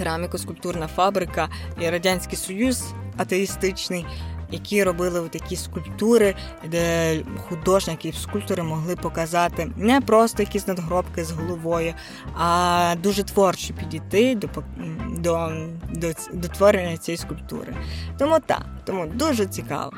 кераміко-скульптурна 0.00 0.86
фабрика 0.86 1.48
і 1.80 1.90
радянський 1.90 2.38
союз 2.38 2.84
атеїстичний, 3.16 4.06
які 4.50 4.84
робили 4.84 5.28
такі 5.28 5.56
скульптури, 5.56 6.34
де 6.70 7.20
художники 7.48 8.08
і 8.08 8.12
скульптори 8.12 8.62
могли 8.62 8.96
показати 8.96 9.70
не 9.76 10.00
просто 10.00 10.42
якісь 10.42 10.66
надгробки 10.66 11.24
з 11.24 11.30
головою, 11.30 11.94
а 12.38 12.94
дуже 13.02 13.22
творчо 13.22 13.74
підійти 13.74 14.34
до 14.34 14.48
до, 15.18 15.52
до, 15.92 16.08
до 16.32 16.48
творення 16.48 16.96
цієї 16.96 17.18
скульптури. 17.18 17.74
Тому 18.18 18.38
так, 18.46 18.66
тому 18.84 19.06
дуже 19.06 19.46
цікаво. 19.46 19.92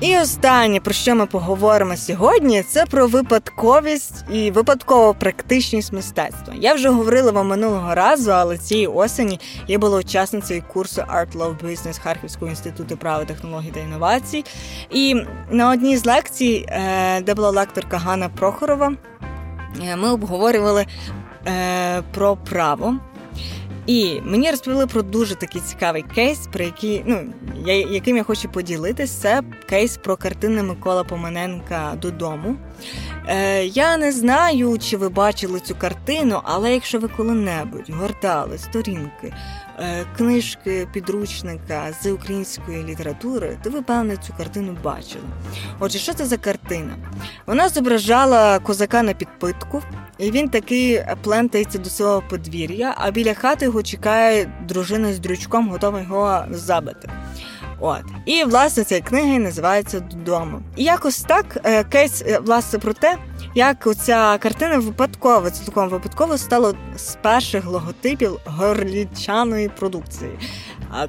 І 0.00 0.18
останнє, 0.18 0.80
про 0.80 0.92
що 0.92 1.14
ми 1.14 1.26
поговоримо 1.26 1.96
сьогодні, 1.96 2.62
це 2.62 2.86
про 2.86 3.06
випадковість 3.06 4.24
і 4.32 4.50
випадково 4.50 5.14
практичність 5.14 5.92
мистецтва. 5.92 6.54
Я 6.60 6.74
вже 6.74 6.88
говорила 6.88 7.32
вам 7.32 7.48
минулого 7.48 7.94
разу, 7.94 8.30
але 8.30 8.58
цієї 8.58 8.86
осені 8.86 9.40
я 9.68 9.78
була 9.78 9.98
учасницею 9.98 10.62
курсу 10.72 11.00
Art 11.00 11.32
Love 11.32 11.64
Business 11.64 12.00
Харківського 12.02 12.50
інституту 12.50 12.96
права, 12.96 13.24
технологій 13.24 13.70
та 13.74 13.80
інновацій. 13.80 14.44
І 14.90 15.14
на 15.50 15.70
одній 15.70 15.96
з 15.96 16.06
лекцій, 16.06 16.66
е, 16.68 17.20
де 17.20 17.34
була 17.34 17.50
лекторка 17.50 17.98
Ганна 17.98 18.28
Прохорова, 18.28 18.92
е, 19.82 19.96
ми 19.96 20.10
обговорювали 20.10 20.86
е, 21.46 22.02
про 22.14 22.36
право. 22.36 22.94
І 23.88 24.20
мені 24.24 24.50
розповіли 24.50 24.86
про 24.86 25.02
дуже 25.02 25.34
такий 25.34 25.60
цікавий 25.60 26.02
кейс, 26.02 26.46
про 26.52 26.64
який 26.64 27.02
ну 27.06 27.32
я 27.66 27.74
яким 27.74 28.16
я 28.16 28.22
хочу 28.22 28.48
поділитися. 28.48 29.20
Це 29.20 29.42
кейс 29.68 29.96
про 29.96 30.16
картини 30.16 30.62
Микола 30.62 31.04
Поманенка 31.04 31.92
додому. 32.02 32.56
Е, 33.28 33.64
Я 33.64 33.96
не 33.96 34.12
знаю, 34.12 34.78
чи 34.78 34.96
ви 34.96 35.08
бачили 35.08 35.60
цю 35.60 35.74
картину, 35.74 36.40
але 36.44 36.72
якщо 36.72 36.98
ви 36.98 37.08
коли-небудь 37.08 37.90
гортали 37.90 38.58
сторінки 38.58 39.34
книжки 40.16 40.88
підручника 40.92 41.92
з 42.02 42.12
української 42.12 42.84
літератури, 42.84 43.58
то 43.62 43.70
ви, 43.70 43.82
певне, 43.82 44.16
цю 44.16 44.32
картину 44.36 44.76
бачили. 44.84 45.24
Отже, 45.78 45.98
що 45.98 46.14
це 46.14 46.26
за 46.26 46.36
картина? 46.36 46.96
Вона 47.46 47.68
зображала 47.68 48.58
козака 48.58 49.02
на 49.02 49.14
підпитку, 49.14 49.82
і 50.18 50.30
він 50.30 50.48
такий 50.48 51.04
плентається 51.22 51.78
до 51.78 51.90
свого 51.90 52.22
подвір'я, 52.30 52.94
а 52.98 53.10
біля 53.10 53.34
хати 53.34 53.64
його 53.64 53.82
чекає 53.82 54.52
дружина 54.68 55.12
з 55.12 55.18
дрючком, 55.18 55.68
готова 55.68 56.00
його 56.00 56.44
забити. 56.50 57.10
От 57.80 58.02
і 58.26 58.44
власне 58.44 58.84
ця 58.84 59.00
книга 59.00 59.38
називається 59.38 60.00
Додому. 60.00 60.60
І 60.76 60.84
якось 60.84 61.20
так 61.20 61.58
е, 61.64 61.84
кейс 61.84 62.22
е, 62.26 62.38
власне 62.38 62.78
про 62.78 62.92
те, 62.92 63.16
як 63.54 63.86
оця 63.86 64.38
картина 64.38 64.78
випадково 64.78 65.50
цілком 65.50 65.88
випадково 65.88 66.38
стала 66.38 66.74
з 66.96 67.16
перших 67.22 67.66
логотипів 67.66 68.40
горлічаної 68.44 69.68
продукції. 69.68 70.30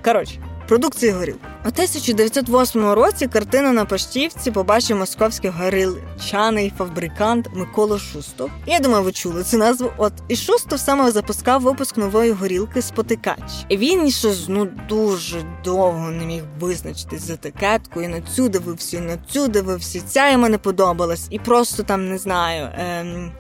Коротше, 0.05 0.39
продукції 0.69 1.12
горіл. 1.12 1.36
У 1.65 1.67
1908 1.67 2.86
році 2.86 3.27
картину 3.27 3.71
на 3.71 3.86
Паштівці 3.86 4.51
побачив 4.51 4.97
московський 4.97 5.49
горілчаний 5.49 6.73
фабрикант 6.77 7.49
Микола 7.53 7.99
Шустов. 7.99 8.51
Я 8.65 8.79
думаю, 8.79 9.03
ви 9.03 9.12
чули 9.12 9.43
цю 9.43 9.58
назву. 9.58 9.91
От 9.97 10.13
і 10.27 10.36
Шустов 10.36 10.79
саме 10.79 11.12
запускав 11.12 11.62
випуск 11.62 11.97
нової 11.97 12.32
горілки 12.32 12.82
Спотикач. 12.82 13.65
І 13.69 13.77
він 13.77 14.12
щось 14.12 14.45
ну 14.47 14.67
дуже 14.89 15.41
довго 15.63 16.10
не 16.10 16.25
міг 16.25 16.43
визначитись 16.60 17.21
з 17.21 17.29
етикеткою. 17.29 18.10
На 18.10 18.21
цю 18.21 18.49
дивився, 18.49 18.99
на 18.99 19.17
цю 19.17 19.47
дивився. 19.47 20.01
Ця 20.08 20.32
йому 20.32 20.49
не 20.49 20.58
подобалась, 20.58 21.27
і 21.29 21.39
просто 21.39 21.84
там 21.84 22.10
не 22.10 22.17
знаю. 22.17 22.69
Ем... 22.77 23.32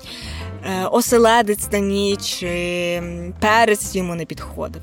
е, 0.63 0.85
оселедець 0.85 1.71
на 1.71 1.79
ніч, 1.79 2.45
перець 3.39 3.95
йому 3.95 4.15
не 4.15 4.25
підходив. 4.25 4.81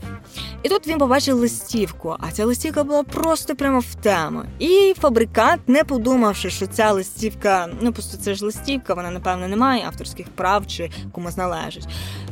І 0.62 0.68
тут 0.68 0.86
він 0.86 0.98
побачив 0.98 1.36
листівку, 1.36 2.16
а 2.20 2.30
ця 2.30 2.44
листівка 2.44 2.84
була 2.84 3.02
просто 3.02 3.56
прямо 3.56 3.78
в 3.78 3.94
тему. 3.94 4.42
І 4.58 4.94
фабрикант, 5.00 5.68
не 5.68 5.84
подумавши, 5.84 6.50
що 6.50 6.66
ця 6.66 6.92
листівка, 6.92 7.68
ну 7.80 7.92
просто 7.92 8.16
це 8.16 8.34
ж 8.34 8.44
листівка, 8.44 8.94
вона, 8.94 9.10
напевно, 9.10 9.48
не 9.48 9.56
має 9.56 9.84
авторських 9.86 10.28
прав 10.28 10.66
чи 10.66 10.90
комусь 11.12 11.36
належить, 11.36 11.88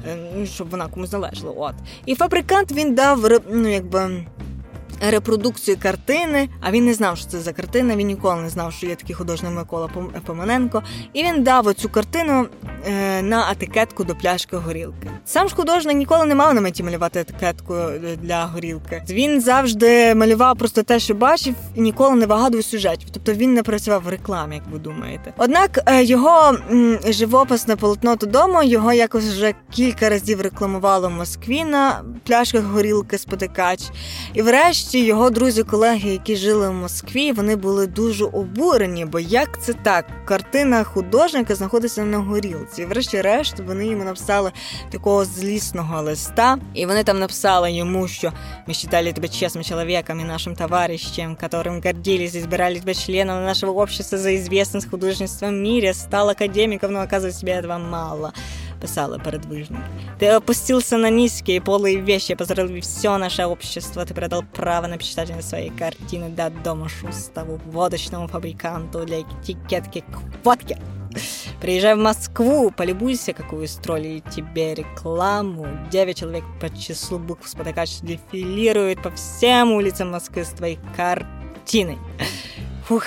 е, 0.09 0.17
ну, 0.37 0.47
щоб 0.47 0.71
вона 0.71 0.87
комусь 0.87 1.13
належала. 1.13 1.53
От. 1.57 1.75
І 2.07 2.15
фабрикант 2.15 2.73
він 2.73 2.95
дав 2.95 3.41
ну, 3.51 3.69
якби 3.69 4.25
репродукцію 5.01 5.77
картини, 5.83 6.49
а 6.61 6.71
він 6.71 6.85
не 6.85 6.95
знав, 6.95 7.17
що 7.17 7.27
це 7.27 7.39
за 7.41 7.53
картина. 7.53 7.97
Він 7.97 8.07
ніколи 8.07 8.43
не 8.43 8.49
знав, 8.49 8.73
що 8.73 8.87
є 8.87 8.95
такий 8.95 9.15
художник 9.15 9.53
Микола 9.53 9.89
Поманенко. 10.27 10.83
І 11.13 11.23
він 11.23 11.43
дав 11.43 11.67
оцю 11.67 11.89
картину 11.89 12.47
е, 12.87 13.23
на 13.23 13.53
етикетку 13.53 14.05
до 14.05 14.15
пляшки 14.15 14.57
горілки. 14.57 15.11
Сам 15.25 15.49
ж 15.49 15.55
художник 15.55 15.97
ніколи 15.97 16.25
не 16.25 16.35
мав 16.35 16.55
на 16.55 16.61
меті 16.61 16.83
малювати 16.83 17.21
етикетку 17.21 17.75
е, 17.75 18.17
для 18.23 18.45
горілки. 18.45 19.03
Він 19.11 19.41
завжди 19.41 20.15
малював 20.15 20.59
просто 20.59 20.83
те, 20.83 20.99
що 20.99 21.15
бачив, 21.15 21.55
і 21.75 21.81
ніколи 21.81 22.15
не 22.15 22.27
вигадував 22.27 22.65
сюжетів. 22.65 23.09
Тобто 23.11 23.33
він 23.33 23.55
не 23.55 23.63
працював 23.63 24.03
в 24.03 24.09
рекламі, 24.09 24.55
як 24.55 24.65
ви 24.73 24.79
думаєте. 24.79 25.35
Однак 25.37 25.81
е, 25.87 26.05
його 26.05 26.57
живописне 27.09 27.77
полотно 27.77 28.17
додому 28.17 28.63
його 28.63 28.93
якось 28.93 29.25
вже 29.25 29.55
кілька 29.71 30.09
разів 30.09 30.41
рекламувало 30.41 31.09
в 31.09 31.13
Москві 31.13 31.65
на 31.65 32.05
пляшках 32.27 32.63
горілки 32.63 33.19
спотикач. 33.19 33.81
І 34.35 34.43
врешті. 34.43 34.84
Нарешті 34.84 35.06
його 35.06 35.30
друзі-колеги, 35.30 36.10
які 36.10 36.36
жили 36.36 36.70
в 36.70 36.74
Москві, 36.74 37.32
вони 37.32 37.56
були 37.56 37.88
дуже 37.88 38.26
обурені, 38.26 39.06
бо 39.06 39.20
як 39.20 39.62
це 39.62 39.74
так? 39.74 40.26
Картина 40.26 40.84
художника 40.84 41.56
знаходиться 41.56 42.06
на 42.06 42.18
горілці. 42.18 42.82
І 42.82 42.86
Врешті-решт 42.86 43.60
вони 43.60 43.88
йому 43.88 44.04
написали 44.04 44.52
такого 44.92 45.26
злісного 45.26 46.02
листа, 46.02 46.58
і 46.74 46.86
вони 46.86 47.04
там 47.04 47.20
написали 47.20 47.72
йому, 47.72 48.08
що 48.08 48.34
ми 48.68 48.74
вважали 48.84 49.13
тебе 49.13 49.28
чесним 49.28 49.63
чоловіком 49.63 50.20
і 50.20 50.24
нашим 50.24 50.56
товарищем, 50.56 51.38
которым 51.44 51.84
гордились 51.86 52.36
і 52.36 52.42
збирали 52.42 52.80
тебе 52.80 52.94
членом 52.94 53.46
нашого 53.46 53.82
общества 53.82 54.18
за 54.18 54.32
известность 54.32 54.88
в 54.88 54.92
художественном 54.92 55.63
мире, 55.63 55.94
стал 55.94 56.30
академиком, 56.30 56.94
но 56.94 57.00
оказывается, 57.00 57.39
себе 57.39 57.52
этого 57.52 57.78
мало 57.78 58.34
писали 58.84 59.20
передвижники. 59.20 59.82
Ты 60.20 60.28
опустился 60.28 60.98
на 60.98 61.10
низкие 61.10 61.62
полые 61.62 61.98
вещи, 61.98 62.36
поздравил 62.36 62.82
все 62.82 63.18
наше 63.18 63.46
общество, 63.46 64.06
ты 64.06 64.13
продал 64.13 64.44
право 64.54 64.88
на 64.88 64.98
печатание 64.98 65.42
своей 65.42 65.70
картины 65.70 66.30
до 66.30 66.50
дома 66.50 66.89
шустову, 66.89 67.60
водочному 67.65 68.28
фабриканту 68.28 69.06
для 69.06 69.22
этикетки 69.22 70.04
водки. 70.44 70.78
Приезжай 71.62 71.96
в 71.96 71.98
Москву, 71.98 72.72
полюбуйся, 72.72 73.34
какую 73.34 73.68
строили 73.68 74.20
тебе 74.20 74.76
рекламу. 74.76 75.68
Девять 75.92 76.20
человек 76.20 76.44
по 76.62 76.70
числу 76.70 77.18
букв 77.18 77.48
спотыкач 77.50 78.02
дефилируют 78.02 79.02
по 79.02 79.12
всем 79.12 79.72
улицам 79.72 80.12
Москвы 80.12 80.46
с 80.46 80.50
твоей 80.50 80.80
картиной. 80.96 81.98
Фух. 82.86 83.06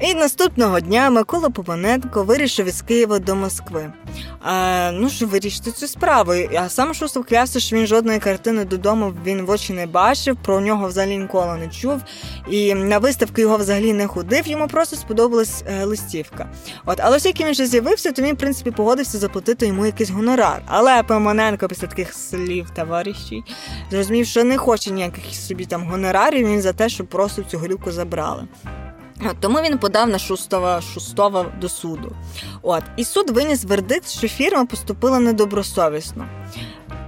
І 0.00 0.14
наступного 0.14 0.80
дня 0.80 1.10
Микола 1.10 1.50
Попоненко 1.50 2.24
вирішив 2.24 2.66
із 2.66 2.82
Києва 2.82 3.18
до 3.18 3.34
Москви. 3.34 3.92
А, 4.43 4.91
Ну 4.93 5.09
що 5.09 5.27
вирішити 5.27 5.71
цю 5.71 5.87
справу. 5.87 6.33
А 6.57 6.69
сам 6.69 6.93
Шустов 6.93 7.25
клясти, 7.25 7.59
що 7.59 7.75
він 7.75 7.87
жодної 7.87 8.19
картини 8.19 8.65
додому 8.65 9.13
він 9.25 9.41
в 9.41 9.49
очі 9.49 9.73
не 9.73 9.85
бачив, 9.85 10.37
про 10.43 10.61
нього 10.61 10.87
взагалі 10.87 11.17
ніколи 11.17 11.57
не 11.57 11.67
чув. 11.67 12.01
І 12.49 12.73
на 12.73 12.97
виставки 12.97 13.41
його 13.41 13.57
взагалі 13.57 13.93
не 13.93 14.07
ходив. 14.07 14.47
Йому 14.47 14.67
просто 14.67 14.95
сподобалась 14.95 15.63
е, 15.67 15.85
листівка. 15.85 16.49
От, 16.85 16.99
але 17.01 17.17
оскільки 17.17 17.43
він 17.43 17.51
вже 17.51 17.65
з'явився, 17.65 18.11
то 18.11 18.21
він 18.21 18.35
в 18.35 18.37
принципі 18.37 18.71
погодився 18.71 19.17
заплатити 19.17 19.67
йому 19.67 19.85
якийсь 19.85 20.09
гонорар. 20.09 20.61
Але 20.67 21.03
Помоненко 21.03 21.67
після 21.67 21.87
таких 21.87 22.13
слів 22.13 22.69
товариші 22.69 23.43
зрозумів, 23.91 24.25
що 24.25 24.43
не 24.43 24.57
хоче 24.57 24.91
ніяких 24.91 25.35
собі 25.35 25.65
там 25.65 25.83
гонорарів. 25.83 26.47
Він 26.47 26.61
за 26.61 26.73
те, 26.73 26.89
щоб 26.89 27.07
просто 27.07 27.43
цю 27.43 27.57
горілку 27.57 27.91
забрали. 27.91 28.43
Тому 29.39 29.61
він 29.61 29.77
подав 29.77 30.09
на 30.09 30.19
Шустова 30.19 30.81
Шустова 30.81 31.45
до 31.61 31.69
суду. 31.69 32.15
От 32.61 32.83
і 32.97 33.03
суд 33.03 33.29
виніс 33.29 33.63
вердикт, 33.63 34.09
що 34.09 34.27
фірма 34.27 34.65
поступила 34.65 35.19
недобросовісно. 35.19 36.27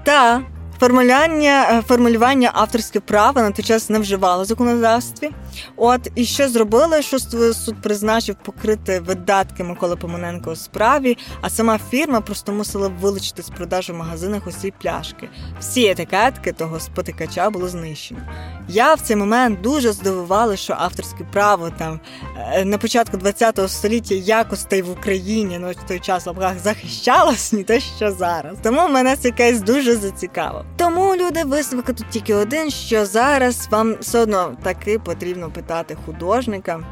Та 0.04 0.42
формулювання 0.80 1.68
е, 1.72 1.82
формулювання 1.88 2.52
право 3.00 3.42
на 3.42 3.52
той 3.52 3.66
час 3.66 3.90
не 3.90 4.00
вживало 4.00 4.44
в 4.44 4.46
законодавстві. 4.46 5.32
От 5.76 6.12
і 6.16 6.26
що 6.26 6.50
зробили, 6.50 7.02
що 7.02 7.20
суд 7.54 7.76
призначив 7.82 8.36
покрити 8.46 9.00
видатки 9.00 9.64
Миколи 9.64 9.96
Помоненко 9.96 10.52
у 10.52 10.56
справі, 10.56 11.18
а 11.42 11.50
сама 11.50 11.80
фірма 11.90 12.22
просто 12.22 12.52
мусила 12.52 12.88
вилучити 12.88 13.44
з 13.44 13.50
продажу 13.50 13.94
в 13.94 13.98
магазинах 13.98 14.48
усі 14.48 14.74
пляшки. 14.82 15.30
Всі 15.60 15.88
етикетки 15.88 16.52
того 16.52 16.80
спотикача 16.80 17.50
було 17.50 17.68
знищено. 17.68 18.20
Я 18.68 18.94
в 18.94 19.02
цей 19.02 19.16
момент 19.16 19.62
дуже 19.62 19.92
здивувала, 19.92 20.56
що 20.56 20.74
авторське 20.74 21.24
право 21.32 21.70
там 21.70 22.00
е, 22.38 22.66
на 22.66 22.78
початку 22.78 23.18
ХХ 23.18 23.70
століття 23.70 24.16
якось 24.16 24.64
та 24.64 24.76
й 24.76 24.82
в 24.82 24.92
Україні 24.92 25.60
ну, 25.60 25.72
в 25.72 25.88
той 25.88 26.00
час 26.00 26.26
лапках 26.26 26.60
захищалось, 26.60 27.54
не 27.54 27.64
те, 27.64 27.80
що 27.80 28.12
зараз. 28.12 28.58
Тому 28.64 28.88
мене 28.88 29.16
цей 29.16 29.32
кейс 29.32 29.60
дуже 29.60 29.96
зацікавив. 29.96 30.66
Тому 30.78 31.16
люди 31.16 31.44
висновок 31.44 31.86
тут 31.86 32.10
тільки 32.10 32.34
один, 32.34 32.70
що 32.70 33.06
зараз 33.06 33.68
вам 33.72 33.96
все 34.00 34.20
одно 34.20 34.58
таки 34.64 35.00
потрібно 35.00 35.43
питати 35.50 35.98
художника. 36.06 36.84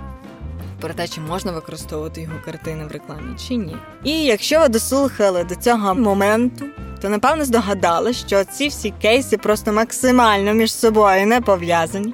Про 0.82 0.94
те, 0.94 1.08
чи 1.08 1.22
можна 1.22 1.52
використовувати 1.52 2.22
його 2.22 2.34
картини 2.46 2.86
в 2.86 2.92
рекламі 2.92 3.36
чи 3.48 3.56
ні. 3.56 3.78
І 4.04 4.24
якщо 4.24 4.60
ви 4.60 4.68
дослухали 4.68 5.44
до 5.44 5.56
цього 5.56 5.96
моменту, 5.96 6.66
то 7.02 7.10
напевно 7.10 7.46
здогадали, 7.46 8.14
що 8.14 8.44
ці 8.44 8.68
всі 8.68 8.92
кейси 9.02 9.38
просто 9.38 9.74
максимально 9.74 10.54
між 10.54 10.74
собою 10.74 11.28
не 11.28 11.42
пов'язані. 11.42 12.14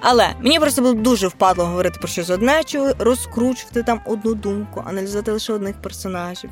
Але 0.00 0.34
мені 0.40 0.60
просто 0.60 0.82
було 0.82 0.94
дуже 0.94 1.28
впадло 1.28 1.64
говорити 1.64 1.98
про 1.98 2.08
щось 2.08 2.30
одне, 2.30 2.64
чи 2.64 2.92
розкручувати 2.92 3.82
там 3.82 4.00
одну 4.06 4.34
думку, 4.34 4.82
аналізувати 4.86 5.32
лише 5.32 5.52
одних 5.52 5.82
персонажів. 5.82 6.50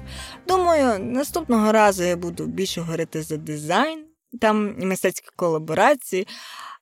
Думаю, 0.49 1.05
наступного 1.05 1.73
разу 1.73 2.03
я 2.03 2.17
буду 2.17 2.47
більше 2.47 2.81
говорити 2.81 3.23
за 3.23 3.37
дизайн, 3.37 4.05
там 4.41 4.75
і 4.81 4.87
мистецькі 4.87 5.29
колаборації, 5.37 6.27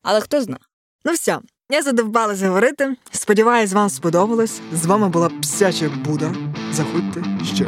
але 0.02 0.20
хто 0.20 0.42
знає. 0.42 0.60
Ну 1.04 1.12
все, 1.12 1.38
я 1.72 1.82
задовбалась 1.82 2.42
говорити. 2.42 2.96
Сподіваюсь, 3.10 3.72
вам 3.72 3.88
сподобалось. 3.88 4.60
З 4.72 4.86
вами 4.86 5.08
була 5.08 5.30
Псяча 5.42 5.90
Буда. 6.04 6.34
Заходьте 6.72 7.22
ще. 7.54 7.66